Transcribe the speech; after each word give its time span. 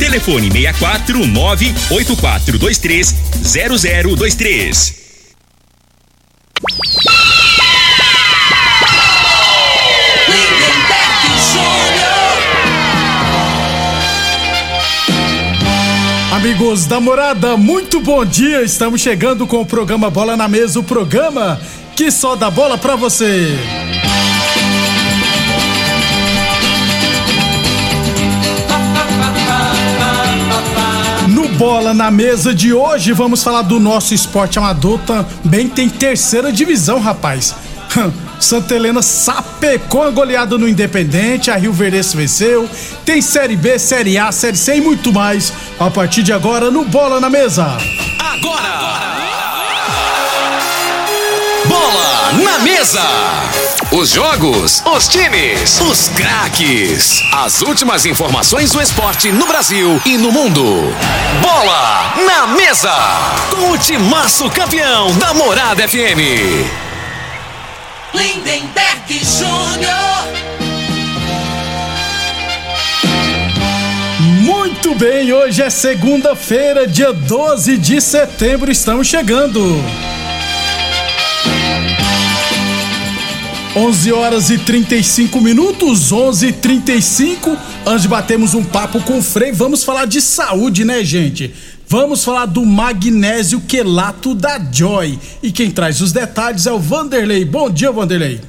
Telefone 0.00 0.50
64 0.50 1.26
98423 1.26 3.14
0023. 3.44 4.94
Amigos 16.32 16.86
da 16.86 16.98
morada, 16.98 17.58
muito 17.58 18.00
bom 18.00 18.24
dia. 18.24 18.62
Estamos 18.62 19.02
chegando 19.02 19.46
com 19.46 19.60
o 19.60 19.66
programa 19.66 20.08
Bola 20.08 20.34
na 20.34 20.48
Mesa 20.48 20.80
o 20.80 20.82
programa 20.82 21.60
que 21.94 22.10
só 22.10 22.34
dá 22.34 22.50
bola 22.50 22.78
pra 22.78 22.96
você. 22.96 23.50
Bola 31.60 31.92
na 31.92 32.10
Mesa 32.10 32.54
de 32.54 32.72
hoje, 32.72 33.12
vamos 33.12 33.42
falar 33.42 33.60
do 33.60 33.78
nosso 33.78 34.14
esporte 34.14 34.58
amador. 34.58 34.98
Também 35.00 35.68
tem 35.68 35.90
terceira 35.90 36.50
divisão, 36.50 36.98
rapaz. 36.98 37.54
Santa 38.40 38.74
Helena 38.74 39.02
sapecou 39.02 40.02
a 40.02 40.08
goleada 40.08 40.56
no 40.56 40.66
Independente, 40.66 41.50
a 41.50 41.56
Rio 41.56 41.70
Verdense 41.70 42.16
venceu. 42.16 42.66
Tem 43.04 43.20
Série 43.20 43.56
B, 43.56 43.78
Série 43.78 44.16
A, 44.16 44.32
Série 44.32 44.56
C 44.56 44.76
e 44.76 44.80
muito 44.80 45.12
mais. 45.12 45.52
A 45.78 45.90
partir 45.90 46.22
de 46.22 46.32
agora, 46.32 46.70
no 46.70 46.82
Bola 46.86 47.20
na 47.20 47.28
Mesa. 47.28 47.76
Agora! 48.18 48.80
Bola 51.66 52.32
na 52.42 52.58
Mesa! 52.60 53.02
Os 53.92 54.10
jogos, 54.10 54.84
os 54.86 55.08
times, 55.08 55.80
os 55.80 56.08
craques. 56.10 57.24
As 57.32 57.60
últimas 57.60 58.06
informações 58.06 58.70
do 58.70 58.80
esporte 58.80 59.32
no 59.32 59.48
Brasil 59.48 60.00
e 60.06 60.16
no 60.16 60.30
mundo. 60.30 60.94
Bola 61.42 62.14
na 62.24 62.46
Mesa! 62.46 62.94
Com 63.50 63.72
o 63.72 63.78
timaço 63.78 64.48
campeão 64.50 65.12
da 65.18 65.34
Morada 65.34 65.88
FM. 65.88 66.70
Lindenberg 68.14 69.24
Júnior. 69.24 69.90
Muito 74.20 74.94
bem, 74.94 75.32
hoje 75.32 75.62
é 75.62 75.68
segunda-feira, 75.68 76.86
dia 76.86 77.12
12 77.12 77.76
de 77.76 78.00
setembro, 78.00 78.70
estamos 78.70 79.08
chegando. 79.08 79.84
11 83.74 84.12
horas 84.12 84.50
e 84.50 84.58
35 84.58 85.40
minutos, 85.40 86.10
11 86.10 86.48
e 86.48 86.52
35 86.52 87.56
Antes 87.86 88.02
de 88.02 88.08
batermos 88.08 88.52
um 88.52 88.64
papo 88.64 89.00
com 89.02 89.18
o 89.18 89.22
Frei, 89.22 89.52
vamos 89.52 89.84
falar 89.84 90.06
de 90.06 90.20
saúde, 90.20 90.84
né, 90.84 91.04
gente? 91.04 91.54
Vamos 91.86 92.24
falar 92.24 92.46
do 92.46 92.66
magnésio 92.66 93.60
quelato 93.60 94.34
da 94.34 94.60
Joy. 94.72 95.18
E 95.40 95.52
quem 95.52 95.70
traz 95.70 96.00
os 96.00 96.12
detalhes 96.12 96.66
é 96.66 96.72
o 96.72 96.80
Vanderlei. 96.80 97.44
Bom 97.44 97.70
dia, 97.70 97.92
Vanderlei. 97.92 98.40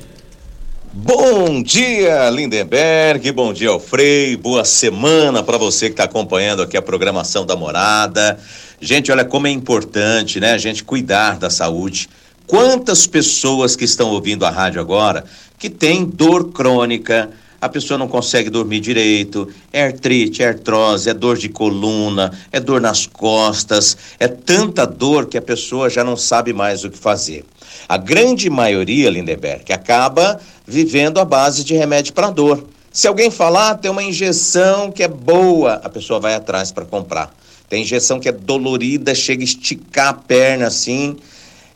Bom 0.91 1.61
dia, 1.61 2.29
Lindenberg. 2.31 3.31
Bom 3.31 3.53
dia, 3.53 3.79
Frei. 3.79 4.35
Boa 4.35 4.65
semana 4.65 5.43
para 5.43 5.57
você 5.57 5.85
que 5.85 5.93
está 5.93 6.05
acompanhando 6.05 6.63
aqui 6.63 6.75
a 6.75 6.81
programação 6.81 7.45
da 7.45 7.55
Morada. 7.55 8.39
Gente, 8.79 9.11
olha 9.11 9.23
como 9.23 9.45
é 9.45 9.51
importante, 9.51 10.39
né, 10.39 10.53
a 10.53 10.57
gente 10.57 10.83
cuidar 10.83 11.37
da 11.37 11.51
saúde. 11.51 12.09
Quantas 12.51 13.07
pessoas 13.07 13.77
que 13.77 13.85
estão 13.85 14.09
ouvindo 14.09 14.45
a 14.45 14.49
rádio 14.49 14.81
agora 14.81 15.23
que 15.57 15.69
tem 15.69 16.03
dor 16.03 16.51
crônica, 16.51 17.29
a 17.61 17.69
pessoa 17.69 17.97
não 17.97 18.09
consegue 18.09 18.49
dormir 18.49 18.81
direito, 18.81 19.47
é 19.71 19.85
artrite, 19.85 20.43
é 20.43 20.49
artrose, 20.49 21.09
é 21.09 21.13
dor 21.13 21.37
de 21.37 21.47
coluna, 21.47 22.37
é 22.51 22.59
dor 22.59 22.81
nas 22.81 23.07
costas, 23.07 23.95
é 24.19 24.27
tanta 24.27 24.85
dor 24.85 25.27
que 25.27 25.37
a 25.37 25.41
pessoa 25.41 25.89
já 25.89 26.03
não 26.03 26.17
sabe 26.17 26.51
mais 26.51 26.83
o 26.83 26.89
que 26.89 26.97
fazer. 26.97 27.45
A 27.87 27.95
grande 27.95 28.49
maioria, 28.49 29.09
Lindeberg, 29.09 29.71
acaba 29.71 30.37
vivendo 30.67 31.21
à 31.21 31.23
base 31.23 31.63
de 31.63 31.73
remédio 31.73 32.11
para 32.11 32.31
dor. 32.31 32.67
Se 32.91 33.07
alguém 33.07 33.31
falar, 33.31 33.69
ah, 33.69 33.75
tem 33.75 33.89
uma 33.89 34.03
injeção 34.03 34.91
que 34.91 35.03
é 35.03 35.07
boa, 35.07 35.75
a 35.75 35.87
pessoa 35.87 36.19
vai 36.19 36.35
atrás 36.35 36.69
para 36.69 36.83
comprar. 36.83 37.33
Tem 37.69 37.83
injeção 37.83 38.19
que 38.19 38.27
é 38.27 38.33
dolorida, 38.33 39.15
chega 39.15 39.41
a 39.41 39.45
esticar 39.45 40.09
a 40.09 40.13
perna 40.13 40.67
assim 40.67 41.15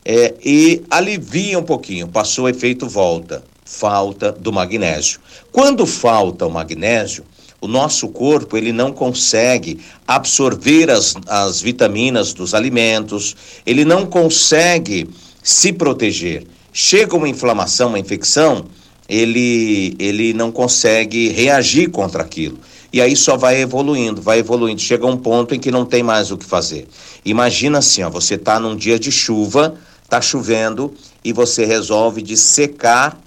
é, 0.05 0.35
e 0.43 0.83
alivia 0.89 1.57
um 1.57 1.63
pouquinho, 1.63 2.07
passou 2.07 2.45
o 2.45 2.49
efeito 2.49 2.87
volta 2.87 3.43
falta 3.65 4.31
do 4.31 4.53
magnésio. 4.53 5.19
Quando 5.51 5.87
falta 5.87 6.45
o 6.45 6.51
magnésio, 6.51 7.25
o 7.59 7.67
nosso 7.67 8.07
corpo 8.09 8.55
ele 8.55 8.71
não 8.71 8.93
consegue 8.93 9.79
absorver 10.07 10.91
as, 10.91 11.15
as 11.27 11.61
vitaminas 11.61 12.31
dos 12.31 12.53
alimentos, 12.53 13.35
ele 13.65 13.83
não 13.83 14.05
consegue 14.05 15.09
se 15.41 15.73
proteger. 15.73 16.45
Chega 16.71 17.15
uma 17.15 17.27
inflamação, 17.27 17.89
uma 17.89 17.99
infecção, 17.99 18.65
ele, 19.09 19.95
ele 19.97 20.33
não 20.33 20.51
consegue 20.51 21.29
reagir 21.29 21.89
contra 21.89 22.21
aquilo. 22.21 22.59
E 22.93 23.01
aí 23.01 23.15
só 23.15 23.35
vai 23.35 23.59
evoluindo, 23.61 24.21
vai 24.21 24.39
evoluindo. 24.39 24.79
Chega 24.79 25.05
um 25.05 25.17
ponto 25.17 25.55
em 25.55 25.59
que 25.59 25.71
não 25.71 25.85
tem 25.85 26.03
mais 26.03 26.31
o 26.31 26.37
que 26.37 26.45
fazer. 26.45 26.87
Imagina 27.25 27.79
assim, 27.79 28.03
ó, 28.03 28.09
você 28.09 28.35
está 28.35 28.59
num 28.59 28.75
dia 28.75 28.99
de 28.99 29.11
chuva, 29.11 29.75
está 30.05 30.21
chovendo 30.21 30.93
e 31.23 31.33
você 31.33 31.65
resolve 31.65 32.21
de 32.21 32.37
secar 32.37 33.17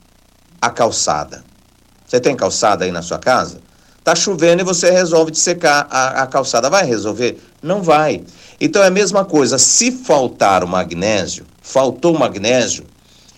a 0.61 0.70
calçada. 0.70 1.44
Você 2.06 2.20
tem 2.20 2.37
calçada 2.37 2.85
aí 2.85 2.93
na 2.93 3.03
sua 3.03 3.19
casa? 3.19 3.61
Tá 4.03 4.14
chovendo 4.14 4.62
e 4.62 4.64
você 4.64 4.91
resolve 4.91 5.32
de 5.32 5.38
secar 5.38 5.87
a, 5.91 6.23
a 6.23 6.26
calçada. 6.26 6.70
Vai 6.70 6.87
resolver? 6.87 7.38
Não 7.61 7.82
vai. 7.82 8.23
Então 8.61 8.82
é 8.82 8.87
a 8.87 8.91
mesma 8.91 9.25
coisa. 9.25 9.58
Se 9.58 9.91
faltar 9.91 10.64
o 10.64 10.69
magnésio, 10.69 11.44
faltou 11.61 12.14
o 12.14 12.19
magnésio, 12.19 12.85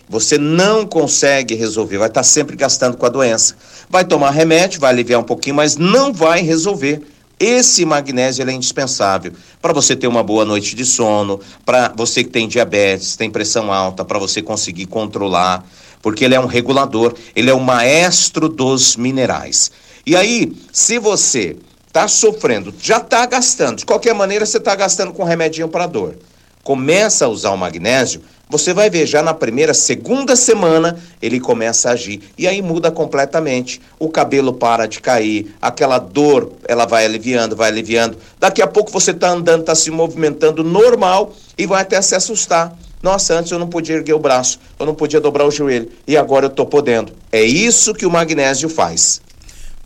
você 0.08 0.36
não 0.36 0.86
consegue 0.86 1.54
resolver. 1.54 1.98
Vai 1.98 2.08
estar 2.08 2.20
tá 2.20 2.24
sempre 2.24 2.56
gastando 2.56 2.96
com 2.96 3.06
a 3.06 3.08
doença. 3.08 3.56
Vai 3.88 4.04
tomar 4.04 4.30
remédio, 4.30 4.80
vai 4.80 4.90
aliviar 4.90 5.20
um 5.20 5.24
pouquinho, 5.24 5.56
mas 5.56 5.76
não 5.76 6.12
vai 6.12 6.42
resolver. 6.42 7.02
Esse 7.40 7.86
magnésio 7.86 8.48
é 8.48 8.52
indispensável 8.52 9.32
para 9.62 9.72
você 9.72 9.96
ter 9.96 10.06
uma 10.06 10.22
boa 10.22 10.44
noite 10.44 10.76
de 10.76 10.84
sono, 10.84 11.40
para 11.64 11.92
você 11.96 12.22
que 12.22 12.30
tem 12.30 12.46
diabetes, 12.46 13.16
tem 13.16 13.30
pressão 13.30 13.72
alta, 13.72 14.04
para 14.04 14.18
você 14.18 14.42
conseguir 14.42 14.84
controlar 14.86 15.64
porque 16.02 16.24
ele 16.24 16.34
é 16.34 16.40
um 16.40 16.46
regulador, 16.46 17.14
ele 17.34 17.50
é 17.50 17.54
o 17.54 17.60
maestro 17.60 18.48
dos 18.48 18.96
minerais. 18.96 19.70
E 20.06 20.16
aí, 20.16 20.52
se 20.72 20.98
você 20.98 21.56
está 21.86 22.08
sofrendo, 22.08 22.72
já 22.80 22.98
está 22.98 23.26
gastando, 23.26 23.78
de 23.78 23.86
qualquer 23.86 24.14
maneira 24.14 24.46
você 24.46 24.58
está 24.58 24.74
gastando 24.74 25.12
com 25.12 25.24
remedinho 25.24 25.68
para 25.68 25.86
dor, 25.86 26.16
começa 26.62 27.24
a 27.24 27.28
usar 27.28 27.50
o 27.50 27.56
magnésio, 27.56 28.22
você 28.50 28.74
vai 28.74 28.90
ver 28.90 29.06
já 29.06 29.22
na 29.22 29.32
primeira, 29.32 29.72
segunda 29.72 30.34
semana 30.34 30.98
ele 31.22 31.38
começa 31.38 31.88
a 31.88 31.92
agir 31.92 32.20
e 32.36 32.48
aí 32.48 32.60
muda 32.60 32.90
completamente. 32.90 33.80
O 33.96 34.08
cabelo 34.08 34.52
para 34.52 34.86
de 34.86 35.00
cair, 35.00 35.54
aquela 35.62 35.98
dor 35.98 36.52
ela 36.66 36.84
vai 36.84 37.04
aliviando, 37.04 37.54
vai 37.54 37.68
aliviando. 37.68 38.18
Daqui 38.40 38.60
a 38.60 38.66
pouco 38.66 38.90
você 38.90 39.12
está 39.12 39.30
andando, 39.30 39.60
está 39.60 39.76
se 39.76 39.88
movimentando 39.92 40.64
normal 40.64 41.32
e 41.56 41.64
vai 41.64 41.82
até 41.82 42.02
se 42.02 42.16
assustar. 42.16 42.76
Nossa, 43.00 43.38
antes 43.38 43.52
eu 43.52 43.58
não 43.58 43.68
podia 43.68 43.94
erguer 43.94 44.14
o 44.14 44.18
braço, 44.18 44.58
eu 44.78 44.84
não 44.84 44.94
podia 44.96 45.20
dobrar 45.20 45.46
o 45.46 45.50
joelho 45.50 45.88
e 46.04 46.16
agora 46.16 46.46
eu 46.46 46.50
estou 46.50 46.66
podendo. 46.66 47.12
É 47.30 47.42
isso 47.42 47.94
que 47.94 48.04
o 48.04 48.10
magnésio 48.10 48.68
faz. 48.68 49.22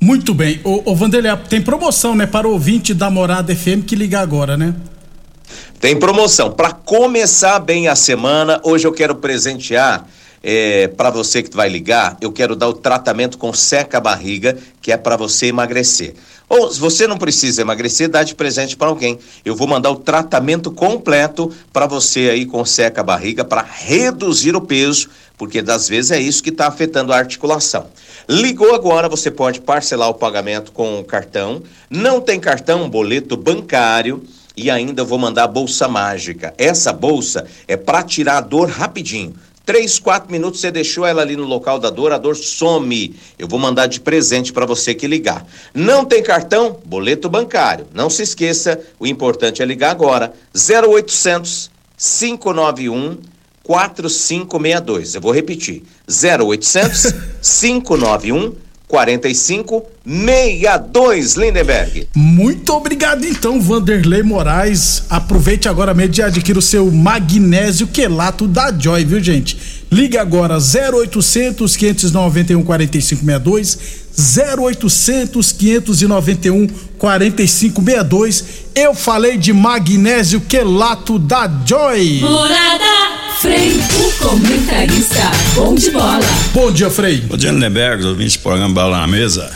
Muito 0.00 0.32
bem. 0.32 0.60
O, 0.64 0.90
o 0.90 0.96
Vanderlei, 0.96 1.36
tem 1.48 1.60
promoção, 1.60 2.14
né, 2.14 2.26
para 2.26 2.48
o 2.48 2.52
ouvinte 2.52 2.94
da 2.94 3.10
Morada 3.10 3.54
FM 3.54 3.84
que 3.86 3.94
liga 3.94 4.20
agora, 4.20 4.56
né? 4.56 4.74
Tem 5.84 5.94
promoção. 5.94 6.50
Para 6.50 6.72
começar 6.72 7.58
bem 7.58 7.88
a 7.88 7.94
semana, 7.94 8.58
hoje 8.64 8.86
eu 8.86 8.92
quero 8.94 9.16
presentear 9.16 10.08
é, 10.42 10.88
para 10.88 11.10
você 11.10 11.42
que 11.42 11.54
vai 11.54 11.68
ligar, 11.68 12.16
eu 12.22 12.32
quero 12.32 12.56
dar 12.56 12.68
o 12.68 12.72
tratamento 12.72 13.36
com 13.36 13.52
seca 13.52 14.00
barriga, 14.00 14.56
que 14.80 14.90
é 14.90 14.96
para 14.96 15.14
você 15.14 15.48
emagrecer. 15.48 16.14
Ou 16.48 16.72
se 16.72 16.80
você 16.80 17.06
não 17.06 17.18
precisa 17.18 17.60
emagrecer, 17.60 18.08
dá 18.08 18.22
de 18.22 18.34
presente 18.34 18.78
para 18.78 18.88
alguém. 18.88 19.18
Eu 19.44 19.54
vou 19.54 19.68
mandar 19.68 19.90
o 19.90 19.96
tratamento 19.96 20.70
completo 20.70 21.52
para 21.70 21.86
você 21.86 22.30
aí 22.30 22.46
com 22.46 22.64
seca 22.64 23.02
barriga 23.02 23.44
para 23.44 23.60
reduzir 23.60 24.56
o 24.56 24.62
peso, 24.62 25.10
porque 25.36 25.60
das 25.60 25.86
vezes 25.86 26.12
é 26.12 26.18
isso 26.18 26.42
que 26.42 26.48
está 26.48 26.66
afetando 26.66 27.12
a 27.12 27.18
articulação. 27.18 27.88
Ligou 28.26 28.74
agora, 28.74 29.06
você 29.06 29.30
pode 29.30 29.60
parcelar 29.60 30.08
o 30.08 30.14
pagamento 30.14 30.72
com 30.72 31.00
o 31.00 31.04
cartão. 31.04 31.62
Não 31.90 32.22
tem 32.22 32.40
cartão, 32.40 32.88
boleto 32.88 33.36
bancário 33.36 34.24
e 34.56 34.70
ainda 34.70 35.04
vou 35.04 35.18
mandar 35.18 35.44
a 35.44 35.48
bolsa 35.48 35.88
mágica. 35.88 36.54
Essa 36.56 36.92
bolsa 36.92 37.46
é 37.66 37.76
para 37.76 38.02
tirar 38.02 38.38
a 38.38 38.40
dor 38.40 38.68
rapidinho. 38.68 39.34
Três, 39.64 39.98
quatro 39.98 40.30
minutos 40.30 40.60
você 40.60 40.70
deixou 40.70 41.06
ela 41.06 41.22
ali 41.22 41.36
no 41.36 41.44
local 41.44 41.78
da 41.78 41.88
dor, 41.88 42.12
a 42.12 42.18
dor 42.18 42.36
some. 42.36 43.16
Eu 43.38 43.48
vou 43.48 43.58
mandar 43.58 43.86
de 43.86 43.98
presente 43.98 44.52
para 44.52 44.66
você 44.66 44.94
que 44.94 45.06
ligar. 45.06 45.46
Não 45.72 46.04
tem 46.04 46.22
cartão? 46.22 46.78
Boleto 46.84 47.30
bancário. 47.30 47.86
Não 47.94 48.10
se 48.10 48.22
esqueça, 48.22 48.78
o 48.98 49.06
importante 49.06 49.62
é 49.62 49.64
ligar 49.64 49.90
agora. 49.90 50.34
0800 50.54 51.70
591 51.96 53.18
4562. 53.62 55.14
Eu 55.14 55.22
vou 55.22 55.32
repetir. 55.32 55.82
0800 56.06 57.12
591 57.40 58.54
4562, 58.86 61.34
Lindenberg. 61.34 62.06
Muito 62.14 62.72
obrigado 62.72 63.24
então, 63.24 63.60
Vanderlei 63.60 64.22
Moraes. 64.22 65.04
Aproveite 65.08 65.68
agora 65.68 65.94
mesmo 65.94 66.14
e 66.16 66.22
adquira 66.22 66.58
o 66.58 66.62
seu 66.62 66.90
magnésio 66.90 67.86
quelato 67.86 68.46
da 68.46 68.70
Joy, 68.72 69.04
viu, 69.04 69.22
gente? 69.22 69.84
Ligue 69.90 70.18
agora 70.18 70.58
0800 70.58 71.76
591 71.76 72.62
4562 72.62 74.04
0800 74.16 75.52
591 75.52 76.66
4562. 76.98 78.44
Eu 78.74 78.94
falei 78.94 79.38
de 79.38 79.52
magnésio 79.52 80.40
quelato 80.40 81.18
da 81.18 81.50
Joy. 81.64 82.20
Morada 82.20 83.23
Frei, 83.40 83.72
o 83.72 84.12
comentarista, 84.22 85.30
bom 85.54 85.74
de 85.74 85.90
bola. 85.90 86.20
Bom 86.52 86.72
dia, 86.72 86.88
Frei. 86.88 87.20
Bom 87.20 87.36
dia, 87.36 87.50
Lindenberg, 87.50 88.04
ouvintes 88.06 88.36
do 88.36 88.42
programa 88.42 88.72
Bola 88.74 88.98
na 88.98 89.06
Mesa. 89.06 89.50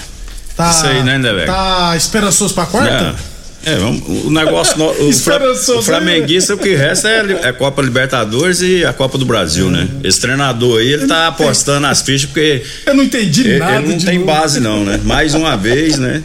Tá, 0.57 0.71
Isso 0.71 0.87
aí, 0.87 1.03
né, 1.03 1.17
Lindenberg? 1.17 1.47
Tá 1.47 1.95
esperançoso 1.97 2.55
pra 2.55 2.67
quarta? 2.67 3.17
É. 3.35 3.39
É, 3.65 3.77
o 3.77 4.31
negócio. 4.31 4.75
o, 4.83 5.13
fra, 5.13 5.37
o 5.37 5.77
né? 5.77 5.83
flamenguista, 5.83 6.55
o 6.55 6.59
que 6.59 6.75
resta 6.75 7.09
é, 7.09 7.49
é 7.49 7.53
Copa 7.53 7.83
Libertadores 7.83 8.63
e 8.63 8.85
a 8.85 8.93
Copa 8.93 9.19
do 9.19 9.27
Brasil, 9.27 9.69
né? 9.71 9.89
Esse 10.05 10.21
treinador 10.21 10.79
aí, 10.81 10.93
ele 10.93 11.07
tá 11.07 11.27
apostando 11.27 11.87
as 11.87 12.01
fichas 12.01 12.27
porque. 12.27 12.63
Eu 12.87 12.95
não 12.95 13.05
entendi 13.05 13.43
ele, 13.43 13.59
nada. 13.59 13.77
Ele 13.81 13.89
não 13.89 13.99
tem 13.99 14.19
novo. 14.19 14.27
base, 14.27 14.61
não, 14.61 14.85
né? 14.85 15.01
Mais 15.05 15.35
uma 15.35 15.57
vez, 15.57 15.99
né? 15.99 16.23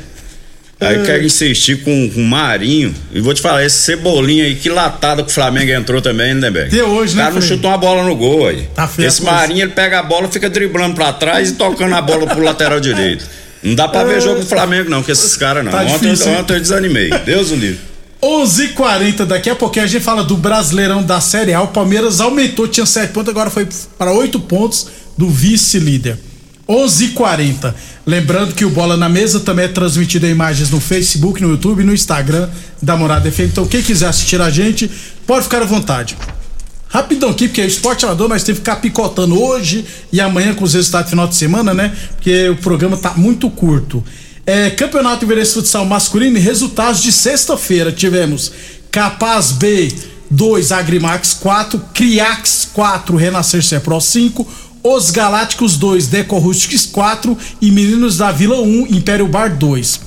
Aí 0.80 1.02
é. 1.02 1.04
quer 1.04 1.24
insistir 1.24 1.84
com, 1.84 2.10
com 2.10 2.22
Marinho. 2.22 2.94
E 3.14 3.22
vou 3.22 3.34
te 3.34 3.42
falar, 3.42 3.64
esse 3.66 3.78
cebolinha 3.78 4.44
aí, 4.44 4.56
que 4.56 4.70
latada 4.70 5.24
que 5.24 5.30
o 5.30 5.34
Flamengo 5.34 5.72
entrou 5.72 6.02
também, 6.02 6.34
né, 6.34 6.50
Beck? 6.50 6.68
Até 6.68 6.84
hoje, 6.84 7.16
né? 7.16 7.22
O 7.22 7.26
cara 7.26 7.36
não 7.36 7.42
chutou 7.42 7.70
uma 7.70 7.78
bola 7.78 8.04
no 8.04 8.16
gol 8.16 8.48
aí. 8.48 8.68
Tá 8.76 8.90
esse 9.00 9.24
Marinho, 9.24 9.62
ele 9.62 9.72
pega 9.72 10.00
a 10.00 10.04
bola, 10.04 10.28
fica 10.30 10.50
driblando 10.50 10.96
pra 10.96 11.14
trás 11.14 11.50
e 11.50 11.54
tocando 11.54 11.96
a 11.96 12.02
bola 12.02 12.28
pro 12.28 12.44
lateral 12.44 12.80
direito. 12.80 13.26
Não 13.64 13.76
dá 13.76 13.88
pra 13.88 14.02
é. 14.02 14.06
ver 14.06 14.22
jogo 14.22 14.42
do 14.42 14.46
Flamengo, 14.46 14.90
não, 14.90 15.02
com 15.02 15.12
esses 15.12 15.38
caras, 15.38 15.64
não. 15.64 15.72
Tá 15.72 15.84
ontem, 15.84 16.12
difícil, 16.12 16.32
ontem 16.34 16.56
eu 16.56 16.60
desanimei. 16.60 17.10
Deus 17.26 17.52
o 17.52 17.56
livre. 17.56 17.80
11:40 18.22 19.26
daqui 19.26 19.50
a 19.50 19.56
pouquinho 19.56 19.84
a 19.84 19.88
gente 19.88 20.02
fala 20.02 20.24
do 20.24 20.38
Brasileirão 20.38 21.04
da 21.04 21.20
Série 21.20 21.54
A. 21.54 21.62
O 21.62 21.68
Palmeiras 21.68 22.22
aumentou, 22.22 22.68
tinha 22.68 22.86
7 22.86 23.12
pontos, 23.12 23.30
agora 23.30 23.50
foi 23.50 23.68
para 23.98 24.14
8 24.14 24.40
pontos 24.42 24.88
do 25.18 25.30
vice-líder. 25.30 26.18
11:40. 26.68 27.74
Lembrando 28.06 28.54
que 28.54 28.66
o 28.66 28.70
Bola 28.70 28.98
na 28.98 29.10
Mesa 29.10 29.40
também 29.40 29.66
é 29.66 29.68
transmitido 29.68 30.26
em 30.26 30.32
imagens 30.32 30.70
no 30.70 30.80
Facebook, 30.80 31.42
no 31.42 31.50
YouTube 31.50 31.82
e 31.82 31.86
no 31.86 31.94
Instagram 31.94 32.50
da 32.82 32.96
Morada 32.96 33.32
FM. 33.32 33.52
Então, 33.52 33.66
quem 33.66 33.82
quiser 33.82 34.08
assistir 34.08 34.42
a 34.42 34.50
gente, 34.50 34.90
pode 35.26 35.44
ficar 35.44 35.62
à 35.62 35.66
vontade. 35.66 36.18
Rapidão 36.88 37.32
aqui, 37.32 37.48
porque 37.48 37.62
é 37.62 37.66
esporte 37.66 38.06
amador, 38.06 38.30
nós 38.30 38.44
temos 38.44 38.60
que 38.60 38.66
ficar 38.66 38.76
picotando 38.76 39.42
hoje 39.42 39.84
e 40.12 40.22
amanhã 40.22 40.54
com 40.54 40.64
os 40.64 40.76
resultados 40.76 41.08
do 41.08 41.10
final 41.10 41.28
de 41.28 41.36
semana, 41.36 41.74
né? 41.74 41.92
Porque 42.16 42.50
o 42.50 42.58
programa 42.58 42.96
tá 42.96 43.14
muito 43.16 43.50
curto. 43.50 44.04
É, 44.46 44.70
Campeonato 44.70 45.26
Iverense 45.26 45.54
Futsal 45.54 45.86
Masculino 45.86 46.38
e 46.38 46.40
resultados 46.40 47.02
de 47.02 47.12
sexta-feira. 47.12 47.92
Tivemos 47.92 48.52
Capaz 48.92 49.54
B 49.54 49.92
2, 50.30 50.72
Agrimax 50.72 51.34
4, 51.34 51.82
Criax 51.94 52.70
4, 52.74 53.16
Renascer 53.16 53.64
Cepro 53.64 54.00
5, 54.00 54.48
os 54.84 55.10
Galácticos 55.10 55.78
2, 55.78 56.08
Deco 56.08 56.38
Rustics 56.38 56.86
4 56.88 57.38
e 57.62 57.72
Meninos 57.72 58.18
da 58.18 58.32
Vila 58.32 58.60
1, 58.60 58.88
Império 58.88 59.28
Bar 59.28 59.58
2. 59.58 60.02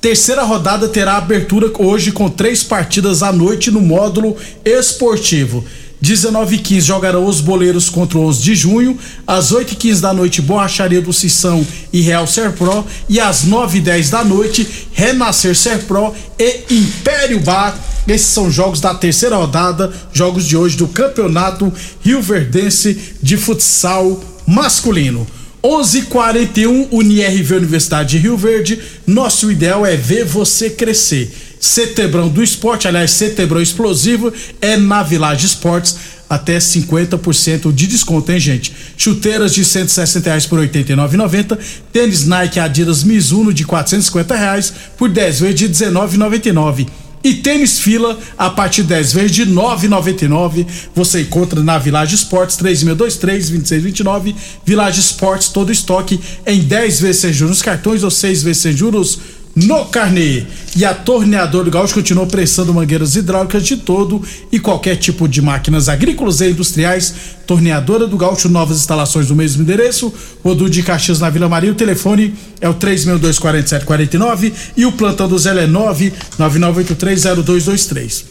Terceira 0.00 0.44
rodada 0.44 0.88
terá 0.88 1.16
abertura 1.16 1.70
hoje 1.78 2.12
com 2.12 2.30
três 2.30 2.62
partidas 2.62 3.22
à 3.22 3.32
noite 3.32 3.70
no 3.70 3.80
módulo 3.80 4.36
esportivo. 4.64 5.64
19 6.00 6.54
h 6.54 6.64
15 6.64 6.80
jogarão 6.86 7.26
os 7.26 7.40
boleiros 7.40 7.90
contra 7.90 8.16
o 8.16 8.22
11 8.22 8.42
de 8.42 8.54
junho. 8.54 8.98
Às 9.26 9.52
8 9.52 9.72
h 9.72 9.76
15 9.76 10.00
da 10.00 10.12
noite, 10.14 10.40
Borracharia 10.40 11.02
do 11.02 11.12
Sissão 11.12 11.66
e 11.92 12.00
Real 12.00 12.26
Serpro. 12.26 12.86
E 13.08 13.20
às 13.20 13.44
9 13.44 13.78
h 13.78 13.84
10 13.84 14.10
da 14.10 14.24
noite, 14.24 14.66
Renascer 14.92 15.54
Serpro 15.54 16.14
e 16.38 16.64
Império 16.70 17.40
Bar. 17.40 17.78
Esses 18.06 18.28
são 18.28 18.50
jogos 18.50 18.80
da 18.80 18.94
terceira 18.94 19.36
rodada, 19.36 19.92
jogos 20.12 20.46
de 20.46 20.56
hoje 20.56 20.76
do 20.76 20.88
Campeonato 20.88 21.72
Rio 22.02 22.22
Verdense 22.22 22.98
de 23.22 23.36
Futsal 23.36 24.22
Masculino. 24.46 25.26
11:41 25.62 26.88
UniRV 26.90 27.56
Universidade 27.56 28.10
de 28.10 28.18
Rio 28.18 28.36
Verde. 28.36 28.80
Nosso 29.06 29.50
ideal 29.50 29.84
é 29.84 29.96
ver 29.96 30.24
você 30.24 30.70
crescer. 30.70 31.30
Setebrão 31.60 32.28
do 32.28 32.42
Esporte, 32.42 32.88
aliás, 32.88 33.10
Setebrão 33.10 33.60
Explosivo 33.60 34.32
é 34.62 34.78
na 34.78 35.02
Village 35.02 35.44
Esportes 35.44 35.96
até 36.30 36.58
50% 36.58 37.72
de 37.72 37.86
desconto, 37.86 38.30
hein, 38.30 38.38
gente? 38.38 38.72
Chuteiras 38.96 39.52
de 39.52 39.64
160 39.64 40.26
reais 40.30 40.46
por 40.46 40.60
89,90. 40.60 41.58
Tênis 41.92 42.24
Nike 42.24 42.60
Adidas 42.60 43.02
Mizuno 43.02 43.52
de 43.52 43.64
450 43.64 44.36
reais 44.36 44.72
por 44.96 45.10
10 45.10 45.40
vezes 45.40 45.56
de 45.56 45.68
19,99. 45.68 46.86
E 47.22 47.34
tênis 47.34 47.78
fila 47.78 48.18
a 48.38 48.48
partir 48.48 48.82
de 48.82 48.88
10 48.88 49.12
vezes 49.12 49.32
de 49.32 49.46
9,99. 49.46 50.66
Você 50.94 51.20
encontra 51.20 51.62
na 51.62 51.76
Village 51.76 52.14
Esportes 52.14 52.56
3623 52.56 53.50
2629. 53.50 54.34
Village 54.64 55.00
Esportes 55.00 55.48
todo 55.48 55.70
estoque 55.70 56.18
em 56.46 56.60
10 56.60 57.00
vezes 57.00 57.20
sem 57.20 57.32
juros 57.32 57.60
cartões 57.60 58.02
ou 58.02 58.10
6 58.10 58.42
vezes 58.42 58.62
sem 58.62 58.72
juros 58.72 59.18
no 59.54 59.84
carnê. 59.86 60.44
E 60.76 60.84
a 60.84 60.94
torneadora 60.94 61.64
do 61.64 61.70
Gaúcho 61.70 61.94
continua 61.94 62.26
prestando 62.26 62.72
mangueiras 62.72 63.16
hidráulicas 63.16 63.64
de 63.64 63.76
todo 63.76 64.22
e 64.52 64.60
qualquer 64.60 64.96
tipo 64.96 65.28
de 65.28 65.42
máquinas 65.42 65.88
agrícolas 65.88 66.40
e 66.40 66.50
industriais. 66.50 67.12
Torneadora 67.46 68.06
do 68.06 68.16
Gaúcho, 68.16 68.48
novas 68.48 68.78
instalações 68.78 69.28
no 69.28 69.34
mesmo 69.34 69.62
endereço. 69.62 70.14
Rodu 70.44 70.70
de 70.70 70.82
Caxias 70.82 71.18
na 71.18 71.28
Vila 71.28 71.48
Maria. 71.48 71.72
O 71.72 71.74
telefone 71.74 72.34
é 72.60 72.68
o 72.68 72.74
3624749 72.74 74.52
e 74.76 74.86
o 74.86 74.92
plantão 74.92 75.28
do 75.28 75.36
Zé 75.38 75.50
é 75.50 75.66
999830223. 75.66 78.24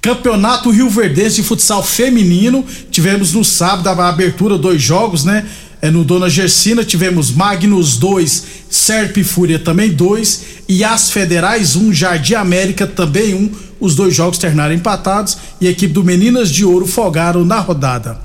Campeonato 0.00 0.70
Rio 0.70 0.88
Verdense 0.88 1.36
de 1.36 1.42
Futsal 1.42 1.82
Feminino. 1.82 2.64
Tivemos 2.90 3.32
no 3.32 3.44
sábado 3.44 3.88
a 3.88 4.08
abertura, 4.08 4.56
dois 4.56 4.80
jogos, 4.80 5.24
né? 5.24 5.44
É, 5.80 5.90
no 5.90 6.04
Dona 6.04 6.28
Gersina 6.28 6.84
tivemos 6.84 7.30
Magnus 7.30 7.98
2, 7.98 8.44
Serp 8.70 9.18
Fúria 9.18 9.58
também 9.58 9.90
2 9.90 10.44
e 10.68 10.82
as 10.82 11.10
Federais 11.10 11.76
1, 11.76 11.86
um, 11.86 11.92
Jardim 11.92 12.34
América 12.34 12.86
também 12.86 13.34
1. 13.34 13.38
Um, 13.38 13.50
os 13.78 13.94
dois 13.94 14.14
jogos 14.14 14.38
terminaram 14.38 14.74
empatados 14.74 15.36
e 15.60 15.68
a 15.68 15.70
equipe 15.70 15.92
do 15.92 16.02
Meninas 16.02 16.50
de 16.50 16.64
Ouro 16.64 16.86
folgaram 16.86 17.44
na 17.44 17.60
rodada. 17.60 18.18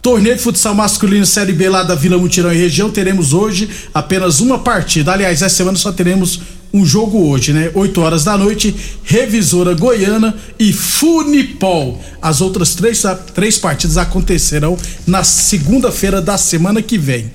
Torneio 0.00 0.36
de 0.36 0.42
futsal 0.42 0.74
masculino 0.74 1.26
Série 1.26 1.52
B 1.52 1.68
lá 1.68 1.82
da 1.82 1.94
Vila 1.94 2.16
Mutirão 2.16 2.52
e 2.52 2.56
região, 2.56 2.90
teremos 2.90 3.32
hoje 3.32 3.68
apenas 3.92 4.40
uma 4.40 4.58
partida. 4.58 5.12
Aliás, 5.12 5.42
essa 5.42 5.54
semana 5.54 5.76
só 5.76 5.92
teremos 5.92 6.40
um 6.76 6.84
jogo 6.84 7.28
hoje, 7.28 7.52
né? 7.52 7.70
8 7.74 8.00
horas 8.00 8.24
da 8.24 8.36
noite, 8.36 8.74
Revisora 9.02 9.74
Goiana 9.74 10.34
e 10.58 10.72
Funipol. 10.72 12.02
As 12.20 12.40
outras 12.40 12.74
três, 12.74 13.02
três 13.34 13.58
partidas 13.58 13.96
acontecerão 13.96 14.76
na 15.06 15.24
segunda-feira 15.24 16.20
da 16.20 16.36
semana 16.36 16.82
que 16.82 16.98
vem. 16.98 17.30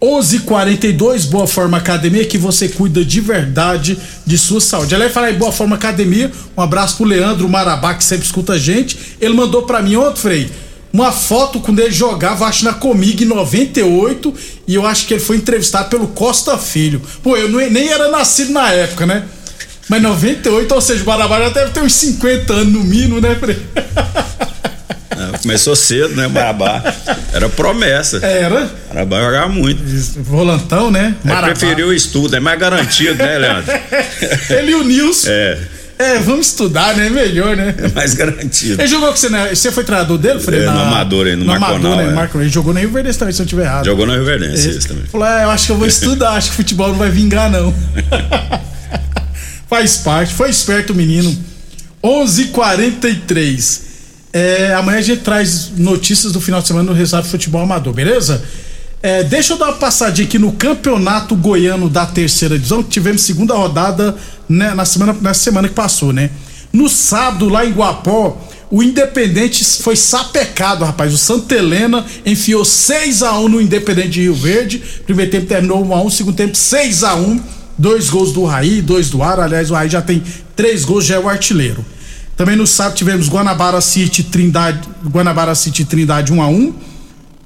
11:42 0.00 1.26
Boa 1.26 1.46
Forma 1.46 1.76
Academia 1.76 2.24
que 2.24 2.38
você 2.38 2.70
cuida 2.70 3.04
de 3.04 3.20
verdade 3.20 3.98
de 4.24 4.38
sua 4.38 4.60
saúde. 4.60 4.94
Ela 4.94 5.04
vai 5.04 5.12
falar 5.12 5.30
em 5.30 5.36
Boa 5.36 5.52
Forma 5.52 5.76
Academia. 5.76 6.32
Um 6.56 6.62
abraço 6.62 6.96
pro 6.96 7.04
Leandro 7.04 7.46
Marabá 7.48 7.92
que 7.92 8.02
sempre 8.02 8.24
escuta 8.24 8.54
a 8.54 8.58
gente. 8.58 8.96
Ele 9.20 9.34
mandou 9.34 9.64
para 9.64 9.82
mim 9.82 9.96
ontem, 9.96 10.20
Frei, 10.20 10.50
uma 10.92 11.12
foto 11.12 11.60
quando 11.60 11.78
ele 11.78 11.92
jogava, 11.92 12.46
acho 12.46 12.64
na 12.64 12.72
Comig 12.72 13.22
em 13.22 13.26
98, 13.26 14.34
e 14.66 14.74
eu 14.74 14.86
acho 14.86 15.06
que 15.06 15.14
ele 15.14 15.20
foi 15.20 15.36
entrevistado 15.36 15.88
pelo 15.88 16.08
Costa 16.08 16.58
Filho. 16.58 17.00
Pô, 17.22 17.36
eu 17.36 17.48
não, 17.48 17.58
nem 17.70 17.88
era 17.88 18.08
nascido 18.08 18.52
na 18.52 18.72
época, 18.72 19.06
né? 19.06 19.24
Mas 19.88 20.02
98, 20.02 20.72
ou 20.74 20.80
seja, 20.80 21.02
o 21.02 21.04
Barabá 21.04 21.38
já 21.40 21.48
deve 21.48 21.70
ter 21.72 21.80
uns 21.80 21.94
50 21.94 22.52
anos 22.52 22.72
no 22.72 22.84
mínimo, 22.84 23.20
né, 23.20 23.34
Frei? 23.34 23.58
Começou 25.42 25.76
cedo, 25.76 26.14
né, 26.16 26.28
Marabá? 26.28 26.82
Era 27.32 27.48
promessa. 27.48 28.24
Era? 28.24 28.70
Marabá 28.88 29.20
jogava 29.20 29.48
muito. 29.48 29.82
Volantão, 30.22 30.90
né? 30.90 31.14
Marabá. 31.24 31.48
preferiu 31.48 31.88
o 31.88 31.92
estudo, 31.92 32.36
é 32.36 32.40
mais 32.40 32.58
garantido, 32.58 33.14
né, 33.14 33.38
Leandro? 33.38 33.72
Ele 34.50 34.72
e 34.72 34.74
o 34.74 34.84
Nilson. 34.84 35.28
É. 35.30 35.58
É, 36.00 36.18
vamos 36.18 36.46
estudar, 36.46 36.96
né? 36.96 37.10
Melhor, 37.10 37.54
né? 37.54 37.74
É 37.76 37.88
mais 37.88 38.14
garantido. 38.14 38.80
Ele 38.80 38.88
jogou 38.88 39.10
com 39.10 39.16
você, 39.16 39.28
né? 39.28 39.54
Você 39.54 39.70
foi 39.70 39.84
treinador 39.84 40.16
dele, 40.16 40.40
Fred? 40.40 40.62
É, 40.62 40.70
no 40.70 40.80
Amador 40.80 41.26
aí, 41.26 41.36
no, 41.36 41.44
no 41.44 41.60
Marconal. 41.60 41.92
Amador, 41.92 41.96
né? 41.96 42.10
É. 42.10 42.14
Marco, 42.14 42.40
ele 42.40 42.48
jogou 42.48 42.72
na 42.72 42.80
Rio 42.80 42.90
Verde 42.90 43.18
também, 43.18 43.34
se 43.34 43.42
eu 43.42 43.44
estiver 43.44 43.64
errado. 43.64 43.84
Jogou 43.84 44.06
na 44.06 44.14
Rio 44.14 44.24
Verde, 44.24 44.46
isso 44.54 44.88
também. 44.88 45.04
Falou, 45.04 45.26
é, 45.26 45.44
eu 45.44 45.50
acho 45.50 45.66
que 45.66 45.72
eu 45.72 45.76
vou 45.76 45.84
estudar, 45.86 46.30
acho 46.30 46.50
que 46.50 46.56
futebol 46.56 46.88
não 46.88 46.96
vai 46.96 47.10
vingar, 47.10 47.50
não. 47.50 47.74
Faz 49.68 49.98
parte, 49.98 50.32
foi 50.32 50.48
esperto 50.48 50.94
o 50.94 50.96
menino. 50.96 51.36
11:43. 52.02 53.80
É, 54.32 54.72
amanhã 54.74 54.98
a 54.98 55.02
gente 55.02 55.20
traz 55.20 55.70
notícias 55.76 56.32
do 56.32 56.40
final 56.40 56.62
de 56.62 56.68
semana 56.68 56.90
no 56.90 56.96
Resultado 56.96 57.28
Futebol 57.28 57.60
Amador, 57.60 57.92
beleza? 57.92 58.42
É, 59.02 59.24
deixa 59.24 59.54
eu 59.54 59.58
dar 59.58 59.66
uma 59.66 59.76
passadinha 59.76 60.28
aqui 60.28 60.38
no 60.38 60.52
Campeonato 60.52 61.34
Goiano 61.34 61.88
da 61.88 62.04
Terceira 62.04 62.56
Divisão, 62.56 62.82
que 62.82 62.90
tivemos 62.90 63.22
segunda 63.22 63.54
rodada 63.54 64.14
né, 64.46 64.74
na 64.74 64.84
semana, 64.84 65.16
na 65.20 65.32
semana 65.32 65.68
que 65.68 65.74
passou, 65.74 66.12
né? 66.12 66.30
No 66.70 66.88
sábado, 66.88 67.48
lá 67.48 67.64
em 67.64 67.72
Guapó, 67.72 68.36
o 68.70 68.82
Independente 68.82 69.64
foi 69.82 69.96
sapecado, 69.96 70.84
rapaz. 70.84 71.14
O 71.14 71.18
Santa 71.18 71.54
Helena 71.54 72.04
enfiou 72.26 72.64
6 72.64 73.22
a 73.22 73.38
1 73.38 73.48
no 73.48 73.60
Independente 73.60 74.10
de 74.10 74.20
Rio 74.22 74.34
Verde. 74.34 74.82
Primeiro 75.06 75.30
tempo 75.30 75.46
terminou 75.46 75.84
1 75.84 75.94
a 75.94 76.02
1 76.02 76.10
segundo 76.10 76.36
tempo 76.36 76.56
6 76.56 77.02
a 77.02 77.14
1 77.14 77.40
Dois 77.80 78.10
gols 78.10 78.34
do 78.34 78.44
Raí, 78.44 78.82
dois 78.82 79.08
do 79.08 79.22
Ar. 79.22 79.40
Aliás, 79.40 79.70
o 79.70 79.74
Raí 79.74 79.88
já 79.88 80.02
tem 80.02 80.22
três 80.54 80.84
gols, 80.84 81.06
já 81.06 81.14
é 81.14 81.18
o 81.18 81.30
artilheiro. 81.30 81.82
Também 82.36 82.54
no 82.54 82.66
sábado 82.66 82.94
tivemos 82.94 83.26
Guanabara 83.26 83.80
City 83.80 84.22
Trindade, 84.22 84.86
Guanabara 85.02 85.54
City 85.54 85.86
Trindade 85.86 86.30
1 86.30 86.42
a 86.42 86.46
1 86.46 86.74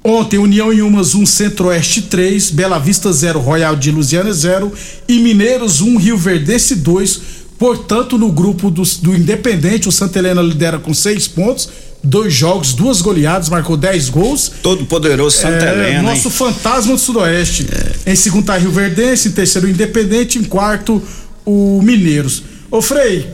Ontem, 0.07 0.37
União 0.37 0.71
em 0.71 0.83
Umas 0.83 1.15
1, 1.15 1.25
Centro-Oeste 1.25 2.03
3, 2.03 2.51
Bela 2.51 2.77
Vista 2.77 3.11
0, 3.11 3.39
Royal 3.39 3.75
de 3.75 3.89
Lusiana 3.89 4.31
0 4.31 4.71
e 5.07 5.17
Mineiros 5.17 5.81
1, 5.81 5.97
Rio 5.97 6.15
Verdense 6.15 6.75
2. 6.75 7.21
Portanto, 7.57 8.15
no 8.15 8.31
grupo 8.31 8.69
do, 8.69 8.83
do 8.83 9.15
Independente, 9.15 9.89
o 9.89 9.91
Santa 9.91 10.19
Helena 10.19 10.43
lidera 10.43 10.77
com 10.77 10.93
seis 10.93 11.27
pontos, 11.27 11.67
dois 12.03 12.31
jogos, 12.31 12.73
duas 12.73 13.01
goleadas, 13.01 13.49
marcou 13.49 13.75
10 13.75 14.09
gols. 14.09 14.51
Todo 14.61 14.85
poderoso 14.85 15.37
Santa 15.37 15.65
é, 15.65 15.73
Helena. 15.73 16.03
Nosso 16.03 16.27
hein? 16.27 16.33
fantasma 16.35 16.93
do 16.93 16.99
Sudoeste. 16.99 17.65
É. 18.05 18.11
Em 18.11 18.15
segundo 18.15 18.45
tá 18.45 18.57
Rio 18.59 18.69
Verdense, 18.69 19.29
em 19.29 19.31
terceiro 19.31 19.67
Independente, 19.67 20.37
em 20.37 20.43
quarto 20.43 21.01
o 21.43 21.81
Mineiros. 21.81 22.43
Ô 22.69 22.79
Frei, 22.79 23.27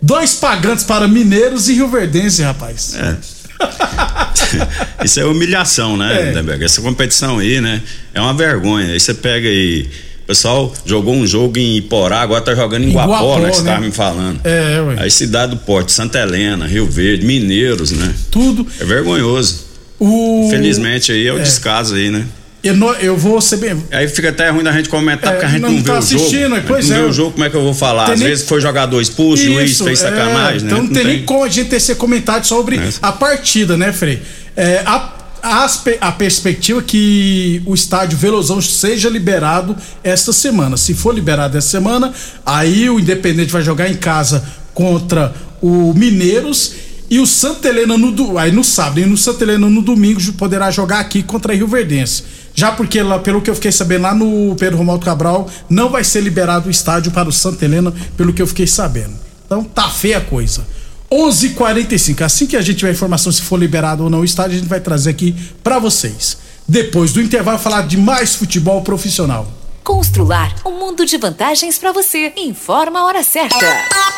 dois 0.00 0.32
pagantes 0.36 0.84
para 0.84 1.06
Mineiros 1.06 1.68
e 1.68 1.74
Rio 1.74 1.88
Verdense, 1.88 2.40
rapaz. 2.40 2.94
É. 2.94 3.37
Isso 5.04 5.20
é 5.20 5.24
humilhação, 5.24 5.96
né, 5.96 6.32
é. 6.34 6.64
Essa 6.64 6.80
competição 6.80 7.38
aí, 7.38 7.60
né? 7.60 7.82
É 8.14 8.20
uma 8.20 8.34
vergonha. 8.34 8.92
Aí 8.92 9.00
você 9.00 9.14
pega 9.14 9.48
aí. 9.48 9.88
O 10.24 10.26
pessoal 10.28 10.74
jogou 10.84 11.14
um 11.14 11.26
jogo 11.26 11.58
em 11.58 11.76
Iporá, 11.76 12.20
agora 12.20 12.42
tá 12.42 12.54
jogando 12.54 12.84
em, 12.84 12.90
em 12.90 12.92
Guapó, 12.92 13.12
Guapó, 13.12 13.38
né? 13.38 13.50
Que 13.50 13.56
você 13.56 13.62
né? 13.62 13.70
tava 13.70 13.84
me 13.84 13.92
falando. 13.92 14.40
É, 14.44 14.80
ué. 14.80 14.96
Aí 14.98 15.10
Cidade 15.10 15.52
do 15.52 15.58
Porto, 15.58 15.90
Santa 15.90 16.18
Helena, 16.18 16.66
Rio 16.66 16.86
Verde, 16.86 17.24
Mineiros, 17.24 17.92
né? 17.92 18.14
Tudo. 18.30 18.66
É 18.78 18.84
vergonhoso. 18.84 19.66
O... 19.98 20.44
Infelizmente 20.46 21.12
aí 21.12 21.26
é 21.26 21.32
o 21.32 21.38
é. 21.38 21.42
descaso 21.42 21.94
aí, 21.94 22.10
né? 22.10 22.26
Eu, 22.62 22.76
não, 22.76 22.92
eu 22.94 23.16
vou 23.16 23.40
ser 23.40 23.58
bem. 23.58 23.84
Aí 23.92 24.08
fica 24.08 24.30
até 24.30 24.50
ruim 24.50 24.64
da 24.64 24.72
gente 24.72 24.88
comentar, 24.88 25.30
é, 25.30 25.32
porque 25.34 25.46
a 25.46 25.48
gente 25.48 25.60
não, 25.60 25.70
não 25.70 25.78
vê 25.78 25.84
tá 25.84 25.98
o 25.98 26.02
jogo. 26.02 26.62
Pois 26.66 26.88
não 26.88 26.96
é. 26.96 27.00
vê 27.00 27.06
o 27.06 27.12
jogo, 27.12 27.32
como 27.32 27.44
é 27.44 27.50
que 27.50 27.56
eu 27.56 27.62
vou 27.62 27.74
falar? 27.74 28.10
Às 28.10 28.18
nem... 28.18 28.28
vezes 28.28 28.48
foi 28.48 28.60
jogador 28.60 29.00
expulso, 29.00 29.42
Isso, 29.42 29.52
juiz 29.52 29.78
fez 29.78 30.02
é, 30.02 30.10
sacanagem, 30.10 30.62
né? 30.62 30.66
Então 30.66 30.82
não, 30.82 30.92
tem, 30.92 31.04
nem 31.04 31.24
como 31.24 31.44
a 31.44 31.48
gente 31.48 31.70
ter 31.70 31.76
esse 31.76 31.94
comentário 31.94 32.44
sobre 32.44 32.76
é. 32.76 32.88
a 33.00 33.12
partida, 33.12 33.76
né, 33.76 33.92
Frei? 33.92 34.20
É, 34.56 34.82
a, 34.84 35.12
a, 35.40 35.70
a 36.00 36.12
perspectiva 36.12 36.82
que 36.82 37.62
o 37.64 37.74
estádio 37.74 38.18
Velozão 38.18 38.60
seja 38.60 39.08
liberado 39.08 39.76
esta 40.02 40.32
semana. 40.32 40.76
Se 40.76 40.94
for 40.94 41.14
liberado 41.14 41.56
essa 41.56 41.68
semana, 41.68 42.12
aí 42.44 42.90
o 42.90 42.98
Independente 42.98 43.52
vai 43.52 43.62
jogar 43.62 43.88
em 43.88 43.96
casa 43.96 44.44
contra 44.74 45.32
o 45.60 45.92
Mineiros 45.94 46.72
e 47.10 47.18
o 47.20 47.26
Santa 47.26 47.68
Helena 47.68 47.96
no 47.96 48.38
aí 48.38 48.52
no 48.52 48.62
sábado 48.62 49.00
e 49.00 49.06
no 49.06 49.16
Santa 49.16 49.44
Helena 49.44 49.68
no 49.68 49.80
domingo 49.80 50.20
poderá 50.34 50.70
jogar 50.70 51.00
aqui 51.00 51.22
contra 51.22 51.52
a 51.52 51.56
Rio 51.56 51.66
Verdense. 51.66 52.22
Já 52.58 52.72
porque 52.72 52.98
pelo 53.22 53.40
que 53.40 53.48
eu 53.48 53.54
fiquei 53.54 53.70
sabendo 53.70 54.02
lá 54.02 54.12
no 54.12 54.56
Pedro 54.56 54.78
Romualdo 54.78 55.04
Cabral, 55.04 55.48
não 55.70 55.90
vai 55.90 56.02
ser 56.02 56.20
liberado 56.20 56.66
o 56.66 56.70
estádio 56.72 57.12
para 57.12 57.28
o 57.28 57.32
Santa 57.32 57.64
Helena, 57.64 57.94
pelo 58.16 58.32
que 58.32 58.42
eu 58.42 58.48
fiquei 58.48 58.66
sabendo. 58.66 59.14
Então 59.46 59.62
tá 59.62 59.88
feia 59.88 60.18
a 60.18 60.20
coisa. 60.20 60.66
11:45. 61.08 62.24
Assim 62.24 62.48
que 62.48 62.56
a 62.56 62.60
gente 62.60 62.78
tiver 62.78 62.90
informação 62.90 63.30
se 63.30 63.42
for 63.42 63.60
liberado 63.60 64.02
ou 64.02 64.10
não 64.10 64.22
o 64.22 64.24
estádio, 64.24 64.56
a 64.56 64.58
gente 64.58 64.68
vai 64.68 64.80
trazer 64.80 65.10
aqui 65.10 65.36
para 65.62 65.78
vocês. 65.78 66.38
Depois 66.66 67.12
do 67.12 67.22
intervalo 67.22 67.60
falar 67.60 67.82
de 67.82 67.96
mais 67.96 68.34
futebol 68.34 68.82
profissional. 68.82 69.46
Constrular 69.84 70.52
um 70.66 70.80
mundo 70.80 71.06
de 71.06 71.16
vantagens 71.16 71.78
para 71.78 71.92
você. 71.92 72.32
Informa 72.36 72.98
a 72.98 73.04
hora 73.04 73.22
certa. 73.22 74.17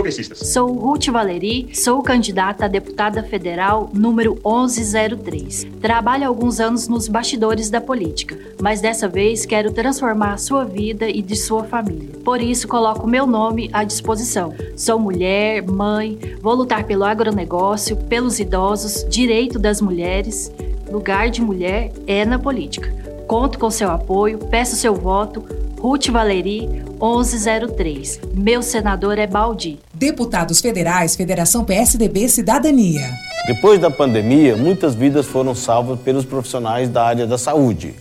progressistas. 0.00 0.38
Sou 0.52 0.72
Ruth 0.72 1.06
Valeri, 1.06 1.68
sou 1.74 2.02
candidata 2.02 2.64
a 2.64 2.68
deputada 2.68 3.22
federal 3.22 3.90
número 3.92 4.34
1103. 4.34 5.66
Trabalho 5.80 6.24
há 6.24 6.28
alguns 6.28 6.60
anos 6.60 6.88
nos 6.88 7.08
bastidores 7.08 7.70
da 7.70 7.80
política, 7.80 8.38
mas 8.60 8.80
dessa 8.80 9.08
vez 9.08 9.44
quero 9.44 9.72
transformar 9.72 10.34
a 10.34 10.38
sua 10.38 10.64
vida 10.64 11.08
e 11.08 11.20
de 11.22 11.36
sua 11.36 11.64
família. 11.64 12.10
Por 12.24 12.40
isso, 12.40 12.66
coloco 12.66 13.06
meu 13.06 13.26
nome 13.26 13.68
à 13.72 13.84
disposição. 13.84 14.54
Sou 14.76 14.98
mulher, 14.98 15.62
mãe, 15.62 16.18
vou 16.40 16.54
lutar 16.54 16.84
pelo 16.84 17.04
agronegócio, 17.04 17.96
pelos 17.96 18.38
idosos, 18.38 19.04
direito 19.08 19.58
das 19.58 19.80
mulheres. 19.80 20.52
Lugar 20.90 21.30
de 21.30 21.40
mulher 21.40 21.92
é 22.06 22.24
na 22.24 22.38
política. 22.38 23.09
Conto 23.30 23.60
com 23.60 23.70
seu 23.70 23.88
apoio, 23.88 24.38
peço 24.38 24.74
seu 24.74 24.92
voto 24.92 25.44
Ruth 25.78 26.08
Valeri, 26.08 26.66
1103. 27.00 28.18
Meu 28.34 28.60
senador 28.60 29.20
é 29.20 29.26
Baldi. 29.28 29.78
Deputados 29.94 30.60
Federais, 30.60 31.14
Federação 31.14 31.64
PSDB 31.64 32.28
Cidadania. 32.28 33.08
Depois 33.46 33.78
da 33.78 33.88
pandemia, 33.88 34.56
muitas 34.56 34.96
vidas 34.96 35.26
foram 35.26 35.54
salvas 35.54 36.00
pelos 36.00 36.24
profissionais 36.24 36.88
da 36.88 37.04
área 37.04 37.24
da 37.24 37.38
saúde. 37.38 37.94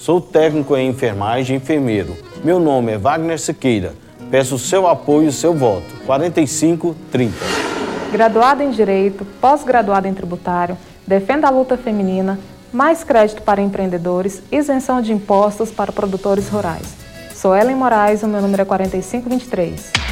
Sou 0.00 0.20
técnico 0.20 0.76
em 0.76 0.88
enfermagem 0.88 1.54
e 1.54 1.60
enfermeiro. 1.60 2.16
Meu 2.42 2.58
nome 2.58 2.90
é 2.90 2.98
Wagner 2.98 3.38
Siqueira. 3.38 3.94
Peço 4.32 4.58
seu 4.58 4.88
apoio 4.88 5.28
e 5.28 5.32
seu 5.32 5.54
voto. 5.54 5.94
4530. 6.04 7.36
Graduado 8.10 8.64
em 8.64 8.70
Direito, 8.72 9.24
pós-graduado 9.40 10.08
em 10.08 10.12
Tributário, 10.12 10.76
defenda 11.06 11.46
a 11.46 11.50
luta 11.50 11.76
feminina, 11.76 12.36
mais 12.72 13.04
crédito 13.04 13.42
para 13.42 13.60
empreendedores, 13.60 14.42
isenção 14.50 15.02
de 15.02 15.12
impostos 15.12 15.70
para 15.70 15.92
produtores 15.92 16.48
rurais. 16.48 16.94
Sou 17.34 17.54
Ellen 17.54 17.76
Moraes, 17.76 18.22
o 18.22 18.28
meu 18.28 18.40
número 18.40 18.62
é 18.62 18.64
4523. 18.64 20.11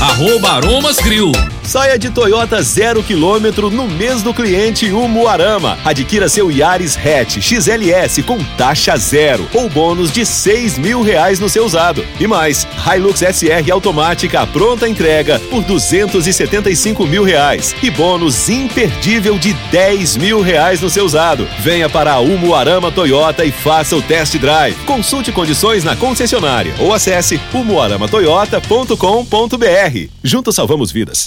arroba 0.00 0.56
Aromas 0.56 0.98
Grill. 1.02 1.57
Saia 1.68 1.98
de 1.98 2.08
Toyota 2.08 2.62
zero 2.62 3.02
quilômetro 3.02 3.70
no 3.70 3.86
mês 3.86 4.22
do 4.22 4.32
cliente 4.32 4.90
Umuarama. 4.90 5.76
Adquira 5.84 6.26
seu 6.26 6.50
Yaris 6.50 6.96
Hatch 6.96 7.42
XLS 7.42 8.22
com 8.22 8.42
taxa 8.56 8.96
zero 8.96 9.46
ou 9.52 9.68
bônus 9.68 10.10
de 10.10 10.24
seis 10.24 10.78
mil 10.78 11.02
reais 11.02 11.38
no 11.38 11.46
seu 11.46 11.66
usado. 11.66 12.02
E 12.18 12.26
mais, 12.26 12.66
Hilux 12.86 13.20
SR 13.20 13.70
automática 13.70 14.46
pronta 14.46 14.88
entrega 14.88 15.38
por 15.50 15.62
duzentos 15.62 16.26
e 16.26 16.32
setenta 16.32 16.70
e 16.70 16.76
cinco 16.76 17.06
mil 17.06 17.22
reais 17.22 17.76
e 17.82 17.90
bônus 17.90 18.48
imperdível 18.48 19.38
de 19.38 19.52
dez 19.70 20.16
mil 20.16 20.40
reais 20.40 20.80
no 20.80 20.88
seu 20.88 21.04
usado. 21.04 21.46
Venha 21.58 21.90
para 21.90 22.14
a 22.14 22.18
Umuarama 22.18 22.90
Toyota 22.90 23.44
e 23.44 23.52
faça 23.52 23.94
o 23.94 24.00
test 24.00 24.38
drive. 24.38 24.74
Consulte 24.86 25.30
condições 25.30 25.84
na 25.84 25.94
concessionária 25.94 26.74
ou 26.78 26.94
acesse 26.94 27.38
umuaramatoyota.com.br. 27.52 30.08
Juntos 30.24 30.54
salvamos 30.54 30.90
vidas. 30.90 31.26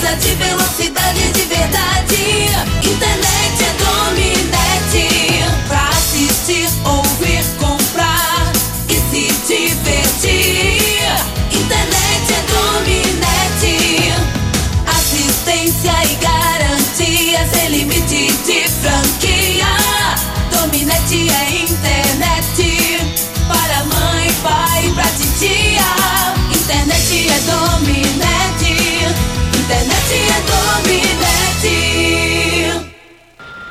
Precisa 0.00 0.16
de 0.16 0.34
velocidade 0.36 1.32
de 1.32 1.42
verdade. 1.42 2.48
Internet 2.82 3.64
é 3.64 3.72
Dominete 3.84 5.44
Pra 5.68 5.88
assistir, 5.90 6.68
ouvir, 6.86 7.44
comprar 7.58 8.50
E 8.88 8.94
se 8.94 9.30
divertir 9.46 10.89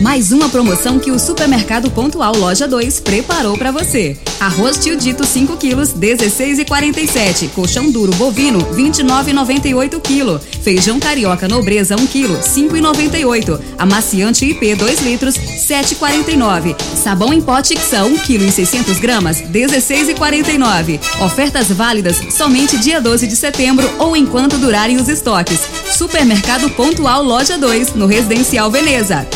Mais 0.00 0.30
uma 0.30 0.50
promoção 0.50 0.98
que 0.98 1.10
o 1.10 1.18
Supermercado 1.18 1.90
Pontual 1.90 2.36
Loja 2.36 2.68
2 2.68 3.00
preparou 3.00 3.56
para 3.56 3.70
você. 3.70 4.16
Arroz 4.38 4.76
tio 4.76 4.94
dito 4.94 5.24
5 5.24 5.56
quilos, 5.56 5.94
16,47. 5.94 7.48
Colchão 7.54 7.90
duro 7.90 8.14
bovino, 8.16 8.58
29,98 8.74 10.00
kg. 10.00 10.38
Feijão 10.62 11.00
carioca 11.00 11.48
nobreza 11.48 11.96
1 11.96 12.06
kg, 12.08 12.38
5,98. 12.40 13.58
Amaciante 13.78 14.44
IP 14.44 14.74
2 14.74 15.00
litros, 15.00 15.34
7,49. 15.34 16.76
Sabão 16.94 17.32
em 17.32 17.40
pó 17.40 17.62
Tixa 17.62 18.04
1 18.04 18.18
kg 18.18 18.46
e 18.46 18.52
600 18.52 18.98
gramas, 18.98 19.40
16,49. 19.40 21.00
Ofertas 21.24 21.68
válidas 21.68 22.20
somente 22.30 22.76
dia 22.76 23.00
12 23.00 23.26
de 23.26 23.36
setembro 23.36 23.90
ou 23.98 24.14
enquanto 24.14 24.58
durarem 24.58 24.98
os 24.98 25.08
estoques. 25.08 25.60
Supermercado 25.90 26.68
Pontual 26.70 27.22
Loja 27.22 27.56
2, 27.56 27.94
no 27.94 28.06
Residencial 28.06 28.70
Veneza, 28.70 29.26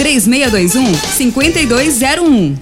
3621 0.48 0.94
5201. 0.94 2.56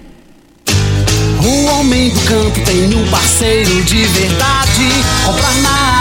O 1.44 1.64
homem 1.66 2.10
do 2.10 2.20
campo 2.22 2.60
tem 2.64 2.92
um 2.94 3.08
parceiro 3.08 3.82
de 3.84 4.04
verdade. 4.04 4.88
Comprar 5.24 5.54
na 5.62 5.97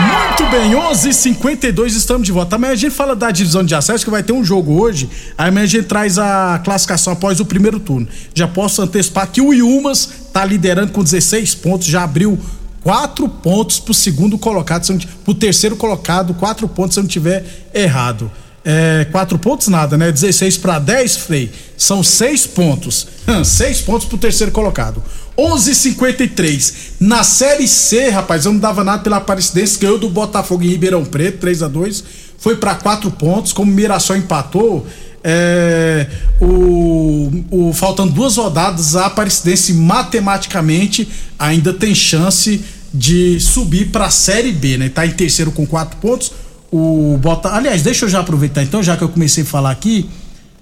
Muito 0.00 0.46
bem, 0.50 0.74
11:52 0.74 1.96
estamos 1.96 2.24
de 2.24 2.30
volta. 2.30 2.54
Amanhã 2.54 2.72
a 2.72 2.76
gente 2.76 2.94
fala 2.94 3.16
da 3.16 3.32
divisão 3.32 3.64
de 3.64 3.74
acesso 3.74 4.04
que 4.04 4.10
vai 4.10 4.22
ter 4.22 4.32
um 4.32 4.44
jogo 4.44 4.80
hoje. 4.80 5.10
Aí 5.36 5.48
amanhã 5.48 5.64
a 5.64 5.66
gente 5.66 5.86
traz 5.86 6.18
a 6.18 6.60
classificação 6.64 7.12
após 7.12 7.40
o 7.40 7.44
primeiro 7.44 7.80
turno. 7.80 8.06
Já 8.32 8.46
posso 8.46 8.80
antecipar 8.80 9.26
que 9.26 9.40
o 9.40 9.52
Yumas 9.52 10.08
está 10.28 10.44
liderando 10.44 10.92
com 10.92 11.02
16 11.02 11.56
pontos, 11.56 11.88
já 11.88 12.04
abriu 12.04 12.38
quatro 12.82 13.28
pontos 13.28 13.80
pro 13.80 13.92
segundo 13.92 14.38
colocado, 14.38 14.84
se 14.84 14.92
não, 14.92 15.00
pro 15.24 15.34
terceiro 15.34 15.74
colocado, 15.74 16.32
quatro 16.34 16.68
pontos 16.68 16.94
se 16.94 17.00
eu 17.00 17.02
não 17.02 17.08
tiver 17.08 17.44
errado. 17.74 18.30
É, 18.70 19.06
quatro 19.06 19.38
pontos 19.38 19.68
nada, 19.68 19.96
né? 19.96 20.12
16 20.12 20.58
para 20.58 20.78
10, 20.78 21.16
Frei. 21.16 21.50
São 21.74 22.02
seis 22.02 22.46
pontos. 22.46 23.06
seis 23.42 23.80
pontos 23.80 24.06
pro 24.06 24.18
terceiro 24.18 24.52
colocado. 24.52 25.02
11:53 25.38 26.74
Na 27.00 27.24
Série 27.24 27.66
C, 27.66 28.10
rapaz, 28.10 28.44
eu 28.44 28.52
não 28.52 28.60
dava 28.60 28.84
nada 28.84 29.02
pela 29.02 29.16
Aparecidense, 29.16 29.78
ganhou 29.78 29.96
do 29.96 30.10
Botafogo 30.10 30.64
em 30.64 30.68
Ribeirão 30.68 31.02
Preto, 31.02 31.38
3 31.38 31.62
a 31.62 31.68
2 31.68 32.04
Foi 32.36 32.56
para 32.56 32.74
quatro 32.74 33.10
pontos, 33.10 33.54
como 33.54 33.72
o 33.72 33.74
Mirassol 33.74 34.16
empatou. 34.16 34.86
É, 35.24 36.06
o, 36.38 37.30
o, 37.50 37.72
faltando 37.72 38.12
duas 38.12 38.36
rodadas, 38.36 38.96
a 38.96 39.06
Aparecidense 39.06 39.72
matematicamente 39.72 41.08
ainda 41.38 41.72
tem 41.72 41.94
chance 41.94 42.62
de 42.92 43.40
subir 43.40 43.86
para 43.86 44.06
a 44.06 44.10
Série 44.10 44.52
B, 44.52 44.76
né? 44.76 44.90
Tá 44.90 45.06
em 45.06 45.12
terceiro 45.12 45.52
com 45.52 45.66
quatro 45.66 45.96
pontos. 45.96 46.32
O 46.70 47.18
Bota, 47.20 47.48
aliás, 47.50 47.82
deixa 47.82 48.04
eu 48.04 48.08
já 48.08 48.20
aproveitar 48.20 48.62
então, 48.62 48.82
já 48.82 48.96
que 48.96 49.02
eu 49.02 49.08
comecei 49.08 49.42
a 49.42 49.46
falar 49.46 49.70
aqui, 49.70 50.08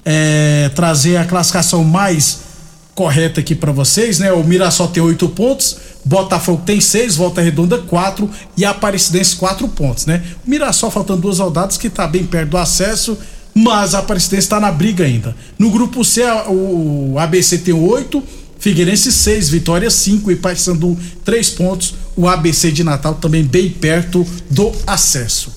é, 0.04 0.70
trazer 0.74 1.16
a 1.16 1.24
classificação 1.24 1.82
mais 1.82 2.46
correta 2.94 3.40
aqui 3.40 3.54
para 3.54 3.72
vocês, 3.72 4.18
né? 4.18 4.32
O 4.32 4.42
Mirassol 4.44 4.88
tem 4.88 5.02
oito 5.02 5.28
pontos, 5.28 5.76
Botafogo 6.04 6.62
tem 6.64 6.80
seis, 6.80 7.16
Volta 7.16 7.42
Redonda 7.42 7.78
quatro 7.78 8.30
e 8.56 8.64
a 8.64 8.70
Aparecidense 8.70 9.36
quatro 9.36 9.68
pontos, 9.68 10.06
né? 10.06 10.22
O 10.46 10.50
Mirassol 10.50 10.90
faltando 10.90 11.22
duas 11.22 11.38
rodadas 11.38 11.76
que 11.76 11.90
tá 11.90 12.06
bem 12.06 12.24
perto 12.24 12.50
do 12.50 12.56
acesso, 12.56 13.18
mas 13.52 13.94
a 13.94 13.98
Aparecidense 13.98 14.46
está 14.46 14.60
na 14.60 14.70
briga 14.70 15.04
ainda. 15.04 15.34
No 15.58 15.70
grupo 15.70 16.04
C, 16.04 16.22
o 16.48 17.18
ABC 17.18 17.58
tem 17.58 17.74
oito, 17.74 18.22
Figueirense 18.58 19.12
seis, 19.12 19.48
Vitória 19.50 19.90
cinco 19.90 20.30
e 20.30 20.36
Paysandu 20.36 20.96
três 21.24 21.50
pontos. 21.50 21.94
O 22.16 22.26
ABC 22.26 22.72
de 22.72 22.82
Natal 22.82 23.14
também 23.14 23.44
bem 23.44 23.68
perto 23.68 24.26
do 24.48 24.72
acesso. 24.86 25.55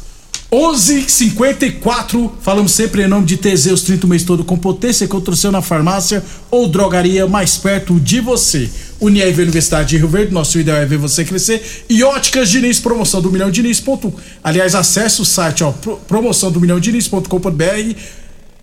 11:54 0.51 2.31
falamos 2.41 2.71
sempre 2.71 3.03
em 3.03 3.07
nome 3.07 3.27
de 3.27 3.37
Teseus 3.37 3.83
30 3.83 4.07
o 4.07 4.09
mês 4.09 4.23
todo 4.23 4.43
com 4.43 4.57
potência 4.57 5.07
contra 5.07 5.31
o 5.31 5.37
seu 5.37 5.51
na 5.51 5.61
farmácia 5.61 6.23
ou 6.49 6.67
drogaria 6.67 7.27
mais 7.27 7.55
perto 7.55 7.99
de 7.99 8.19
você. 8.19 8.67
Unieve 8.99 9.43
Universidade 9.43 9.89
de 9.89 9.97
Rio 9.97 10.07
Verde, 10.07 10.33
nosso 10.33 10.57
ideal 10.57 10.77
é 10.77 10.85
ver 10.87 10.97
você 10.97 11.23
crescer. 11.23 11.85
E 11.87 12.03
Óticas 12.03 12.49
Diniz, 12.49 12.79
promoção 12.79 13.21
do 13.21 13.31
milhão 13.31 13.51
Diniz. 13.51 13.83
Aliás, 14.43 14.73
acesse 14.73 15.21
o 15.21 15.25
site, 15.25 15.63
ó, 15.63 15.71
promoção 16.07 16.51
do 16.51 16.59
milhão 16.59 16.79
Diniz.com.br. 16.79 17.95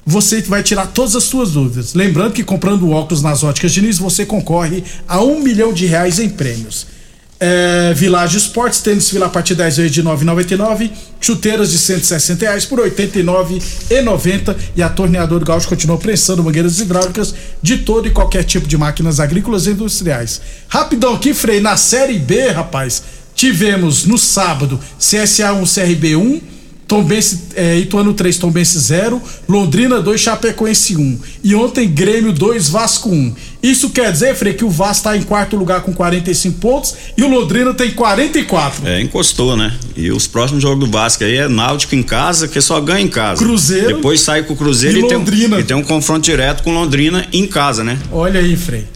Você 0.05 0.43
vai 0.43 0.65
tirar 0.65 0.89
todas 0.89 1.15
as 1.15 1.25
suas 1.25 1.53
dúvidas. 1.53 1.95
Lembrando 1.95 2.33
que 2.33 2.43
comprando 2.43 2.91
óculos 2.91 3.23
nas 3.23 3.45
Óticas 3.45 3.73
Diniz, 3.73 3.97
você 3.97 4.27
concorre 4.27 4.83
a 5.07 5.23
um 5.23 5.41
milhão 5.41 5.73
de 5.73 5.87
reais 5.87 6.19
em 6.19 6.29
prêmios. 6.29 6.96
É, 7.39 7.93
Village 7.95 8.39
Esportes, 8.39 8.81
tênis 8.81 9.11
fila 9.11 9.27
a 9.27 9.29
partir 9.29 9.55
de 9.55 9.59
10 9.63 9.77
vezes 9.77 9.93
de 9.93 10.03
9,99, 10.03 10.91
chuteiras 11.21 11.71
de 11.71 11.77
160 11.77 12.45
reais 12.47 12.65
por 12.65 12.79
89,90 12.79 14.57
e 14.75 14.83
a 14.83 14.89
Torneador 14.89 15.45
Gaúcho 15.45 15.69
continua 15.69 15.99
prensando 15.99 16.43
mangueiras 16.43 16.81
hidráulicas 16.81 17.35
de 17.61 17.79
todo 17.79 18.09
e 18.09 18.11
qualquer 18.11 18.43
tipo 18.45 18.67
de 18.67 18.79
máquinas 18.79 19.21
agrícolas 19.21 19.67
e 19.67 19.71
industriais. 19.71 20.41
Rapidão 20.67 21.15
aqui, 21.15 21.35
Frei, 21.35 21.61
na 21.61 21.77
Série 21.77 22.19
B, 22.19 22.49
rapaz, 22.49 23.03
tivemos 23.35 24.07
no 24.07 24.17
sábado 24.17 24.81
CSA 24.99 25.53
1 25.53 25.65
CRB 25.65 26.17
1 26.17 26.56
Tombense, 26.87 27.49
é, 27.57 27.77
Ituano 27.79 28.15
3, 28.15 28.39
Tombense 28.39 28.79
0, 28.79 29.21
Londrina 29.49 30.01
2, 30.01 30.21
Chapecoense 30.21 30.97
1. 30.97 31.19
E 31.43 31.55
ontem 31.55 31.89
Grêmio 31.89 32.33
2, 32.33 32.69
Vasco 32.69 33.11
1. 33.11 33.35
Isso 33.63 33.91
quer 33.91 34.13
dizer, 34.13 34.37
Frei, 34.37 34.55
que 34.55 34.65
o 34.65 34.71
Vasco 34.71 34.97
está 34.97 35.17
em 35.17 35.23
quarto 35.23 35.57
lugar 35.57 35.83
com 35.83 35.93
45 35.93 36.59
pontos 36.61 36.95
e 37.17 37.25
o 37.25 37.29
Londrina 37.29 37.75
tem 37.75 37.91
44. 37.91 38.87
É, 38.87 39.01
encostou, 39.01 39.57
né? 39.57 39.75
E 39.97 40.13
os 40.13 40.29
próximos 40.29 40.63
jogos 40.63 40.79
do 40.79 40.91
Vasco 40.91 41.25
aí 41.25 41.37
é 41.37 41.49
Náutico 41.49 41.97
em 41.97 42.03
casa, 42.03 42.47
que 42.47 42.61
só 42.61 42.81
ganha 42.81 43.01
em 43.01 43.09
casa. 43.09 43.43
Cruzeiro. 43.43 43.97
Depois 43.97 44.21
sai 44.21 44.45
com 44.45 44.55
o 44.55 44.57
Cruzeiro 44.57 44.99
e, 44.99 45.01
e 45.01 45.03
Londrina. 45.03 45.49
Tem 45.49 45.57
um, 45.57 45.61
e 45.61 45.65
tem 45.65 45.77
um 45.77 45.83
confronto 45.83 46.21
direto 46.21 46.63
com 46.63 46.73
Londrina 46.73 47.27
em 47.33 47.47
casa, 47.47 47.83
né? 47.83 47.99
Olha 48.13 48.39
aí, 48.39 48.57
Frei. 48.57 48.87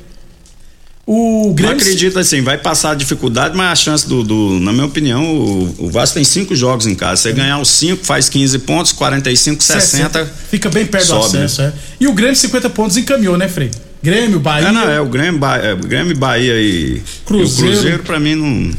O 1.12 1.52
Grêmio. 1.52 1.74
Não 1.74 1.82
acredito 1.82 2.20
assim, 2.20 2.40
vai 2.40 2.56
passar 2.56 2.92
a 2.92 2.94
dificuldade, 2.94 3.56
mas 3.56 3.72
a 3.72 3.74
chance 3.74 4.08
do, 4.08 4.22
do 4.22 4.60
na 4.60 4.72
minha 4.72 4.86
opinião, 4.86 5.24
o, 5.24 5.86
o, 5.86 5.90
Vasco 5.90 6.14
tem 6.14 6.22
cinco 6.22 6.54
jogos 6.54 6.86
em 6.86 6.94
casa. 6.94 7.22
Você 7.22 7.32
ganhar 7.32 7.58
os 7.58 7.68
cinco, 7.68 8.04
faz 8.04 8.28
15 8.28 8.60
pontos, 8.60 8.92
45, 8.92 9.60
60. 9.60 10.08
60 10.08 10.32
fica 10.48 10.70
bem 10.70 10.86
perto 10.86 11.06
sobe, 11.06 11.20
do 11.22 11.26
acesso, 11.26 11.62
né? 11.62 11.72
é. 11.74 12.04
E 12.04 12.06
o 12.06 12.12
Grêmio 12.12 12.36
50 12.36 12.70
pontos 12.70 12.96
encaminhou, 12.96 13.36
né, 13.36 13.48
Frei? 13.48 13.72
Grêmio, 14.00 14.38
Bahia. 14.38 14.68
É, 14.68 14.70
não, 14.70 14.88
é 14.88 15.00
o 15.00 15.06
Grêmio, 15.06 15.40
Bahia, 15.40 15.64
é, 15.64 15.74
Grêmio, 15.74 16.16
Bahia 16.16 16.62
e 16.62 17.02
Cruzeiro. 17.26 17.72
E 17.72 17.74
o 17.74 17.74
Cruzeiro, 17.74 18.02
pra 18.04 18.20
mim, 18.20 18.36
não. 18.36 18.70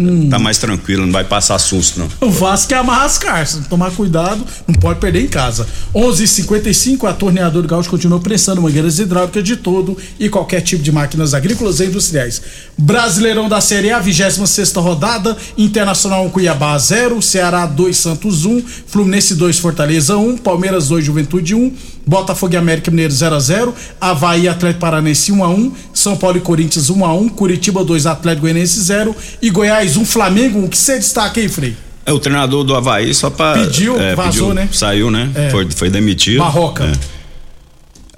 Hum. 0.00 0.30
Tá 0.30 0.38
mais 0.38 0.56
tranquilo, 0.56 1.04
não 1.04 1.12
vai 1.12 1.24
passar 1.24 1.58
susto, 1.58 2.00
não. 2.00 2.28
O 2.28 2.30
Vasco 2.30 2.72
é 2.72 2.76
amarrar 2.78 3.04
as 3.04 3.18
cartas, 3.18 3.60
tomar 3.68 3.90
cuidado, 3.90 4.42
não 4.66 4.74
pode 4.74 4.98
perder 4.98 5.22
em 5.22 5.28
casa. 5.28 5.66
11:55 5.94 7.06
a 7.06 7.12
torneadora 7.12 7.66
Gaúcho 7.66 7.90
continua 7.90 8.18
pressando 8.18 8.62
mangueiras 8.62 8.98
hidráulicas 8.98 9.44
de 9.44 9.56
todo 9.56 9.96
e 10.18 10.28
qualquer 10.30 10.62
tipo 10.62 10.82
de 10.82 10.90
máquinas 10.90 11.34
agrícolas 11.34 11.80
e 11.80 11.84
industriais. 11.84 12.40
Brasileirão 12.78 13.48
da 13.48 13.60
Série 13.60 13.90
A, 13.90 13.98
26 13.98 14.48
sexta 14.48 14.80
rodada, 14.80 15.36
Internacional 15.58 16.24
1 16.26 16.30
Cuiabá 16.30 16.78
0, 16.78 17.20
Ceará 17.20 17.66
2 17.66 17.96
Santos 17.96 18.46
1, 18.46 18.62
Fluminense 18.86 19.34
2 19.34 19.58
Fortaleza 19.58 20.16
1, 20.16 20.38
Palmeiras 20.38 20.88
2 20.88 21.04
Juventude 21.04 21.54
1, 21.54 21.72
Botafogo 22.06 22.54
e 22.54 22.56
América 22.56 22.90
Mineiro 22.90 23.12
0 23.12 23.34
a 23.34 23.40
0 23.40 23.74
Havaí 24.00 24.48
Atlético 24.48 24.80
Paranense 24.80 25.30
1 25.30 25.44
a 25.44 25.48
1 25.48 25.72
São 26.00 26.16
Paulo 26.16 26.38
e 26.38 26.40
Corinthians 26.40 26.90
1 26.90 27.04
a 27.04 27.14
1 27.14 27.28
Curitiba 27.30 27.84
2 27.84 28.06
Atlético 28.06 28.42
Goianiense 28.42 28.80
0 28.80 29.14
e 29.40 29.50
Goiás 29.50 29.96
1 29.96 30.04
Flamengo 30.04 30.58
1 30.60 30.68
que 30.68 30.78
você 30.78 30.96
destaca 30.96 31.40
aí, 31.40 31.48
Frei? 31.48 31.76
É 32.04 32.12
o 32.12 32.18
treinador 32.18 32.64
do 32.64 32.74
Havaí 32.74 33.14
só 33.14 33.30
para 33.30 33.64
pediu, 33.64 34.00
é, 34.00 34.14
vazou, 34.14 34.48
pediu, 34.48 34.54
né? 34.54 34.68
Saiu, 34.72 35.10
né? 35.10 35.30
É. 35.34 35.50
Foi, 35.50 35.68
foi 35.70 35.90
demitido. 35.90 36.38
Barroca. 36.38 36.84
É. 36.84 36.92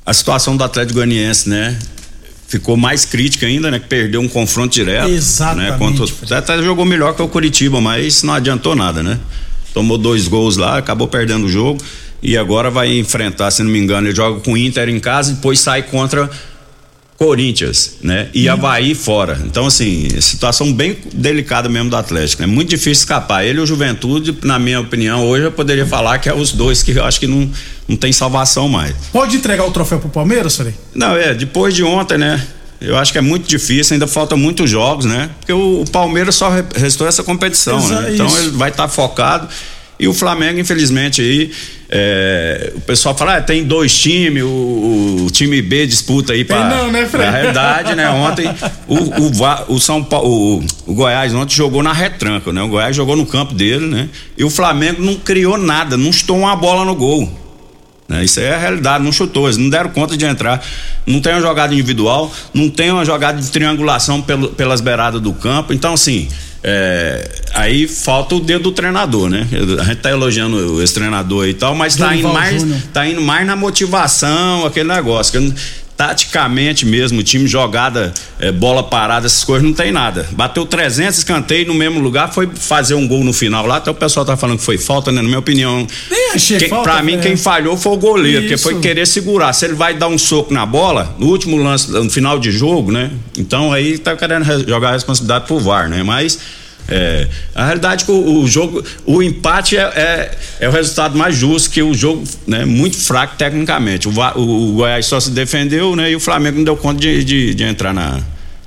A 0.07 0.15
situação 0.15 0.57
do 0.57 0.65
Atlético 0.65 0.95
Goianiense, 0.95 1.49
né? 1.49 1.79
Ficou 2.49 2.77
mais 2.77 3.05
crítica 3.05 3.47
ainda, 3.47 3.71
né? 3.71 3.79
Que 3.79 3.87
perdeu 3.87 4.21
um 4.21 4.29
confronto 4.29 4.73
direto. 4.73 5.09
Exatamente. 5.09 5.71
Né? 5.73 5.79
Contra, 5.79 6.39
até 6.39 6.63
jogou 6.63 6.85
melhor 6.85 7.15
que 7.15 7.23
o 7.23 7.29
Curitiba, 7.29 7.81
mas 7.81 8.23
não 8.23 8.35
adiantou 8.35 8.75
nada, 8.75 9.03
né? 9.03 9.19
Tomou 9.75 9.99
dois 9.99 10.29
gols 10.29 10.57
lá, 10.57 10.79
acabou 10.79 11.09
perdendo 11.09 11.47
o 11.47 11.49
jogo 11.49 11.81
e 12.23 12.37
agora 12.37 12.71
vai 12.71 12.97
enfrentar, 12.97 13.51
se 13.51 13.63
não 13.63 13.71
me 13.71 13.79
engano, 13.79 14.07
ele 14.07 14.15
joga 14.15 14.41
com 14.41 14.53
o 14.53 14.57
Inter 14.57 14.89
em 14.89 15.01
casa 15.01 15.33
e 15.33 15.35
depois 15.35 15.59
sai 15.59 15.83
contra 15.83 16.31
Corinthians, 17.23 17.99
né? 18.03 18.29
E 18.35 18.49
hum. 18.49 18.53
Havaí 18.53 18.97
fora. 18.97 19.41
Então, 19.45 19.67
assim, 19.67 20.09
situação 20.21 20.73
bem 20.73 20.97
delicada 21.15 21.69
mesmo 21.69 21.89
do 21.89 21.97
Atlético. 21.97 22.43
É 22.43 22.47
né? 22.47 22.53
muito 22.53 22.71
difícil 22.71 22.93
escapar. 22.93 23.45
Ele 23.45 23.61
e 23.61 23.63
o 23.63 23.67
Juventude, 23.67 24.37
na 24.43 24.59
minha 24.59 24.81
opinião, 24.81 25.25
hoje 25.25 25.45
eu 25.45 25.53
poderia 25.53 25.87
falar 25.87 26.19
que 26.19 26.29
é 26.29 26.35
os 26.35 26.51
dois 26.51 26.83
que 26.83 26.91
eu 26.91 27.05
acho 27.05 27.21
que 27.21 27.29
não, 27.29 27.49
não 27.87 27.97
tem 27.97 28.13
salvação 28.13 28.69
mais. 28.69 28.93
Pode 29.13 29.37
entregar 29.37 29.65
o 29.65 29.71
troféu 29.71 30.01
pro 30.01 30.09
Palmeiras, 30.09 30.57
Frei? 30.57 30.75
Não, 30.93 31.17
é, 31.17 31.33
depois 31.33 31.75
de 31.75 31.85
ontem, 31.85 32.19
né? 32.19 32.45
Eu 32.81 32.99
acho 32.99 33.13
que 33.13 33.19
é 33.19 33.21
muito 33.21 33.49
difícil, 33.49 33.95
ainda 33.95 34.09
falta 34.09 34.37
muitos 34.37 34.69
jogos, 34.69 35.05
né? 35.05 35.31
Porque 35.39 35.53
o, 35.53 35.83
o 35.83 35.91
Palmeiras 35.91 36.35
só 36.35 36.51
restou 36.75 37.07
essa 37.07 37.23
competição, 37.23 37.79
né? 37.89 38.15
Então 38.15 38.27
ele 38.39 38.51
vai 38.51 38.71
estar 38.71 38.85
tá 38.85 38.89
focado. 38.89 39.49
E 40.03 40.09
o 40.09 40.13
Flamengo, 40.13 40.59
infelizmente, 40.59 41.23
aí 41.23 41.53
é, 41.89 42.73
o 42.75 42.81
pessoal 42.81 43.17
fala, 43.17 43.37
ah, 43.37 43.41
tem 43.41 43.63
dois 43.63 43.97
times, 43.97 44.43
o, 44.43 45.27
o, 45.27 45.31
time 45.31 45.63
B 45.63 45.87
disputa 45.87 46.33
aí 46.33 46.45
para. 46.45 46.69
Não, 46.69 46.91
né, 46.91 47.07
Fred? 47.07 47.25
Na 47.25 47.31
realidade, 47.31 47.95
né? 47.95 48.11
Ontem 48.11 48.53
o, 48.89 48.97
o, 48.97 49.75
o 49.77 49.79
São 49.79 50.03
Paulo, 50.03 50.65
o, 50.89 50.93
Goiás 50.93 51.33
ontem 51.33 51.55
jogou 51.55 51.85
na 51.85 51.93
retranca, 51.93 52.53
né? 52.53 52.61
O 52.63 52.67
Goiás 52.67 52.97
jogou 52.97 53.15
no 53.15 53.25
campo 53.25 53.55
dele, 53.55 53.87
né? 53.87 54.09
E 54.37 54.43
o 54.43 54.51
Flamengo 54.51 55.01
não 55.01 55.15
criou 55.15 55.57
nada, 55.57 55.97
não 55.97 56.13
chutou 56.13 56.37
uma 56.37 56.57
bola 56.57 56.85
no 56.85 56.97
gol. 56.97 57.31
Né? 58.09 58.25
Isso 58.25 58.41
é 58.41 58.53
a 58.53 58.59
realidade, 58.59 59.05
não 59.05 59.13
chutou, 59.13 59.47
eles 59.47 59.57
não 59.57 59.71
deram 59.71 59.91
conta 59.91 60.17
de 60.17 60.25
entrar. 60.25 60.61
Não 61.07 61.21
tem 61.21 61.33
uma 61.33 61.43
jogada 61.43 61.73
individual, 61.73 62.35
não 62.53 62.69
tem 62.69 62.91
uma 62.91 63.05
jogada 63.05 63.41
de 63.41 63.49
triangulação 63.53 64.21
pelo, 64.21 64.49
pelas 64.49 64.81
beiradas 64.81 65.21
do 65.21 65.33
campo. 65.33 65.73
Então, 65.73 65.95
assim, 65.95 66.29
é, 66.65 67.29
aí 67.55 67.89
falta 67.89 68.37
o 68.37 68.41
dedo 68.41 68.65
do 68.65 68.73
treinador, 68.73 69.29
né? 69.29 69.47
A 69.81 69.85
gente 69.85 69.97
tá 69.97 70.11
elogiando 70.11 70.81
esse 70.83 70.95
treinador 70.95 71.49
e 71.49 71.55
tal, 71.55 71.75
mas 71.75 71.97
tá 71.97 72.15
indo, 72.15 72.29
mais, 72.29 72.65
tá 72.93 73.07
indo 73.07 73.21
mais 73.21 73.47
na 73.47 73.57
motivação, 73.57 74.65
aquele 74.65 74.89
negócio. 74.89 75.33
Que 75.33 75.55
taticamente 76.03 76.85
mesmo, 76.85 77.23
time 77.23 77.47
jogada, 77.47 78.13
é, 78.41 78.51
bola 78.51 78.83
parada, 78.83 79.25
essas 79.25 79.45
coisas, 79.45 79.65
não 79.65 79.73
tem 79.73 79.93
nada. 79.93 80.27
Bateu 80.33 80.67
300 80.67 81.19
escanteio 81.19 81.69
no 81.69 81.75
mesmo 81.75 82.01
lugar, 82.01 82.33
foi 82.33 82.51
fazer 82.53 82.95
um 82.95 83.07
gol 83.07 83.23
no 83.23 83.33
final 83.33 83.65
lá, 83.65 83.77
até 83.77 83.89
o 83.89 83.95
pessoal 83.95 84.27
tá 84.27 84.37
falando 84.37 84.59
que 84.59 84.65
foi 84.65 84.77
falta, 84.77 85.13
né? 85.13 85.23
Na 85.23 85.29
minha 85.29 85.39
opinião. 85.39 85.87
Nem 86.11 86.33
achei 86.33 86.59
quem, 86.59 86.69
falta, 86.69 86.91
pra 86.91 87.03
mim, 87.05 87.21
quem 87.21 87.37
falhou 87.37 87.77
foi 87.77 87.93
o 87.93 87.97
goleiro, 87.97 88.41
Isso. 88.41 88.49
porque 88.49 88.75
foi 88.75 88.81
querer 88.81 89.07
segurar. 89.07 89.53
Se 89.53 89.65
ele 89.65 89.75
vai 89.75 89.95
dar 89.95 90.09
um 90.09 90.19
soco 90.19 90.53
na 90.53 90.67
bola, 90.67 91.15
no 91.21 91.29
último 91.29 91.57
lance, 91.57 91.89
no 91.89 92.11
final 92.11 92.37
de 92.37 92.51
jogo, 92.51 92.91
né? 92.91 93.13
Então 93.39 93.73
aí 93.73 93.97
tá 93.97 94.17
querendo 94.17 94.45
jogar 94.69 94.89
a 94.89 94.93
responsabilidade 94.95 95.47
pro 95.47 95.61
VAR, 95.61 95.89
né? 95.89 96.03
Mas 96.03 96.37
É, 96.93 97.29
a 97.55 97.65
realidade 97.65 98.03
é 98.03 98.07
que 98.07 98.13
o, 98.13 98.43
o 98.43 98.47
jogo, 98.47 98.85
o 99.07 99.23
empate 99.23 99.77
é, 99.77 99.81
é, 99.81 100.39
é, 100.61 100.69
o 100.69 100.73
resultado 100.73 101.17
mais 101.17 101.37
justo, 101.37 101.71
que 101.71 101.83
o 101.83 101.95
jogo 101.95 102.25
né, 102.47 102.65
muito 102.65 102.97
fraco 102.97 103.37
tecnicamente. 103.37 104.09
O, 104.09 104.13
o, 104.13 104.71
o, 104.71 104.73
Goiás 104.75 105.07
só 105.07 105.19
se 105.19 105.31
defendeu, 105.31 105.97
né? 105.97 106.11
E 106.11 106.17
o 106.17 106.21
Flamengo 106.21 106.59
não 106.59 106.65
deu 106.65 106.77
conta 106.77 107.01
de, 107.01 107.25
de, 107.25 107.55
de 107.55 107.65
entrar 107.65 107.93
na, 107.93 108.21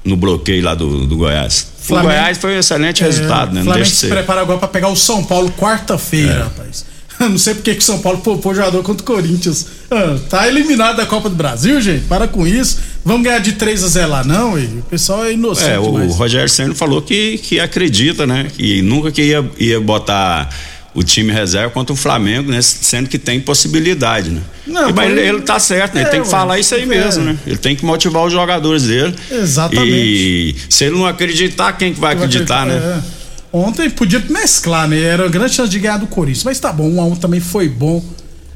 no 0.03 0.15
bloqueio 0.15 0.63
lá 0.63 0.75
do, 0.75 1.05
do 1.05 1.17
Goiás. 1.17 1.67
Flamengo, 1.79 2.09
o 2.09 2.11
Goiás 2.11 2.37
foi 2.37 2.55
um 2.55 2.59
excelente 2.59 3.03
é, 3.03 3.05
resultado, 3.05 3.53
né? 3.53 3.61
O 3.61 3.63
Flamengo 3.65 3.85
se 3.85 4.07
prepara 4.07 4.41
agora 4.41 4.59
para 4.59 4.67
pegar 4.67 4.89
o 4.89 4.95
São 4.95 5.23
Paulo 5.23 5.51
quarta-feira, 5.51 6.33
é. 6.33 6.43
rapaz. 6.43 6.94
Não 7.29 7.37
sei 7.37 7.53
porque 7.55 7.75
que 7.75 7.83
São 7.83 7.99
Paulo 7.99 8.19
poupou 8.19 8.53
jogador 8.53 8.83
contra 8.83 9.03
o 9.03 9.05
Corinthians. 9.05 9.67
Ah, 9.89 10.17
tá 10.29 10.47
eliminado 10.47 10.97
da 10.97 11.05
Copa 11.05 11.29
do 11.29 11.35
Brasil, 11.35 11.79
gente. 11.81 12.05
Para 12.05 12.27
com 12.27 12.45
isso. 12.45 12.79
Vamos 13.03 13.23
ganhar 13.23 13.39
de 13.39 13.53
3 13.53 13.83
a 13.83 13.87
0 13.87 14.09
lá, 14.09 14.23
não? 14.23 14.59
E 14.59 14.65
o 14.65 14.83
pessoal 14.89 15.25
é 15.25 15.33
inocente. 15.33 15.69
É, 15.69 15.79
o 15.79 15.85
demais. 15.85 16.15
Rogério 16.15 16.49
Senna 16.49 16.75
falou 16.75 17.01
que, 17.01 17.37
que 17.37 17.59
acredita, 17.59 18.25
né? 18.25 18.47
Que 18.55 18.81
nunca 18.81 19.11
que 19.11 19.21
ia, 19.21 19.49
ia 19.59 19.79
botar 19.79 20.49
o 20.95 21.03
time 21.03 21.31
reserva 21.31 21.69
contra 21.69 21.93
o 21.93 21.95
Flamengo, 21.95 22.49
né? 22.49 22.61
Sendo 22.61 23.09
que 23.09 23.19
tem 23.19 23.39
possibilidade, 23.39 24.31
né? 24.31 24.41
Não, 24.65 24.91
mas 24.93 25.11
ele, 25.11 25.21
ele 25.21 25.41
tá 25.41 25.59
certo, 25.59 25.93
né? 25.93 26.01
Ele 26.01 26.09
tem 26.09 26.21
que 26.21 26.27
falar 26.27 26.57
isso 26.57 26.73
aí 26.73 26.83
é. 26.83 26.85
mesmo, 26.85 27.23
né? 27.23 27.37
Ele 27.45 27.57
tem 27.57 27.75
que 27.75 27.85
motivar 27.85 28.25
os 28.25 28.31
jogadores 28.31 28.83
dele. 28.83 29.13
Exatamente. 29.29 29.91
E 29.91 30.55
se 30.69 30.85
ele 30.85 30.95
não 30.95 31.05
acreditar, 31.05 31.73
quem 31.73 31.93
que 31.93 31.99
vai 31.99 32.13
acreditar, 32.13 32.65
né? 32.65 32.75
É. 32.75 33.24
Ontem 33.55 33.89
podia 33.89 34.21
mesclar, 34.29 34.85
né? 34.85 35.01
Era 35.01 35.29
grande 35.29 35.53
chance 35.53 35.69
de 35.69 35.79
ganhar 35.79 35.97
do 35.97 36.07
Corinthians. 36.07 36.43
Mas 36.43 36.59
tá 36.59 36.73
bom, 36.73 36.89
um 36.89 36.99
a 36.99 37.05
um 37.05 37.15
também 37.15 37.39
foi 37.39 37.69
bom. 37.69 38.03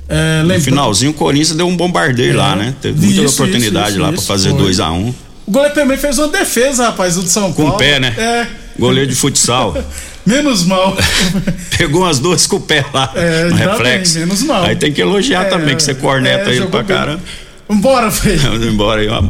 É, 0.10 0.44
no 0.44 0.60
finalzinho, 0.60 1.12
o 1.12 1.14
Corinthians 1.14 1.56
deu 1.56 1.68
um 1.68 1.78
bombardeio 1.78 2.34
é, 2.34 2.36
lá, 2.36 2.54
né? 2.54 2.76
Teve 2.82 3.06
muita 3.06 3.22
isso, 3.22 3.42
oportunidade 3.42 3.92
isso, 3.92 4.00
lá 4.02 4.12
para 4.12 4.22
fazer 4.22 4.52
2 4.52 4.80
a 4.82 4.92
1 4.92 4.96
um. 4.96 5.14
O 5.48 5.52
goleiro 5.52 5.74
também 5.74 5.98
fez 5.98 6.18
uma 6.20 6.28
defesa, 6.28 6.88
rapaz, 6.88 7.16
do 7.16 7.26
São 7.28 7.54
Paulo. 7.54 7.72
Com 7.72 7.78
o 7.78 7.80
pé, 7.80 8.00
né? 8.00 8.14
É. 8.18 8.48
Goleiro 8.78 9.10
de 9.10 9.16
futsal. 9.16 9.78
menos 10.26 10.66
mal. 10.66 10.98
Pegou 11.78 12.02
umas 12.02 12.20
duas 12.20 12.46
com 12.46 12.58
o 12.58 12.60
pé 12.60 12.86
lá, 12.94 13.10
é, 13.16 13.46
no 13.46 13.56
reflexo. 13.56 14.16
Bem, 14.16 14.26
menos 14.26 14.44
mal. 14.44 14.64
Aí 14.66 14.76
tem 14.76 14.92
que 14.92 15.02
elogiar 15.02 15.44
é, 15.44 15.50
também, 15.50 15.78
que 15.78 15.84
você 15.84 15.96
corneta 15.96 16.50
é, 16.50 16.56
ele 16.56 16.68
pra 16.68 16.84
caramba. 16.84 17.22
Vambora, 17.70 18.10
Fê. 18.10 18.36
Vamos 18.50 18.66
embora 18.66 19.02
aí. 19.02 19.08
Uma 19.08 19.30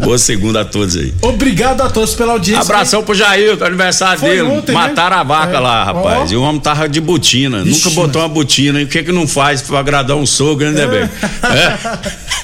boa 0.00 0.18
segunda 0.18 0.62
a 0.62 0.64
todos 0.64 0.96
aí. 0.96 1.14
Obrigado 1.22 1.80
a 1.82 1.88
todos 1.88 2.12
pela 2.16 2.32
audiência. 2.32 2.62
Abração 2.62 3.04
pro 3.04 3.14
Jair, 3.14 3.56
que 3.56 3.62
é 3.62 3.66
aniversário 3.68 4.18
Foi 4.18 4.30
dele. 4.30 4.42
Ontem, 4.42 4.72
Mataram 4.72 5.16
né? 5.16 5.20
a 5.20 5.24
vaca 5.24 5.56
é. 5.56 5.60
lá, 5.60 5.84
rapaz. 5.84 6.30
Oh. 6.30 6.34
E 6.34 6.36
o 6.36 6.42
homem 6.42 6.60
tava 6.60 6.88
de 6.88 7.00
botina. 7.00 7.62
Ixi, 7.64 7.70
Nunca 7.70 7.90
botou 7.90 8.20
uma 8.20 8.28
botina. 8.28 8.80
E 8.80 8.84
o 8.84 8.88
que 8.88 9.04
que 9.04 9.12
não 9.12 9.28
faz 9.28 9.62
pra 9.62 9.78
agradar 9.78 10.16
um 10.16 10.26
sogro, 10.26 10.72
né, 10.72 10.86
bem? 10.88 11.08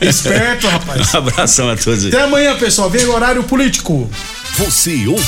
É. 0.00 0.06
Esperto, 0.06 0.68
rapaz. 0.70 1.12
Um 1.12 1.18
abração 1.18 1.68
a 1.68 1.76
todos 1.76 2.04
aí. 2.04 2.08
Até 2.14 2.22
amanhã, 2.22 2.56
pessoal. 2.56 2.88
Vem 2.88 3.04
o 3.06 3.12
horário 3.12 3.42
político. 3.42 4.08
Você 4.56 4.92
ouve. 5.08 5.16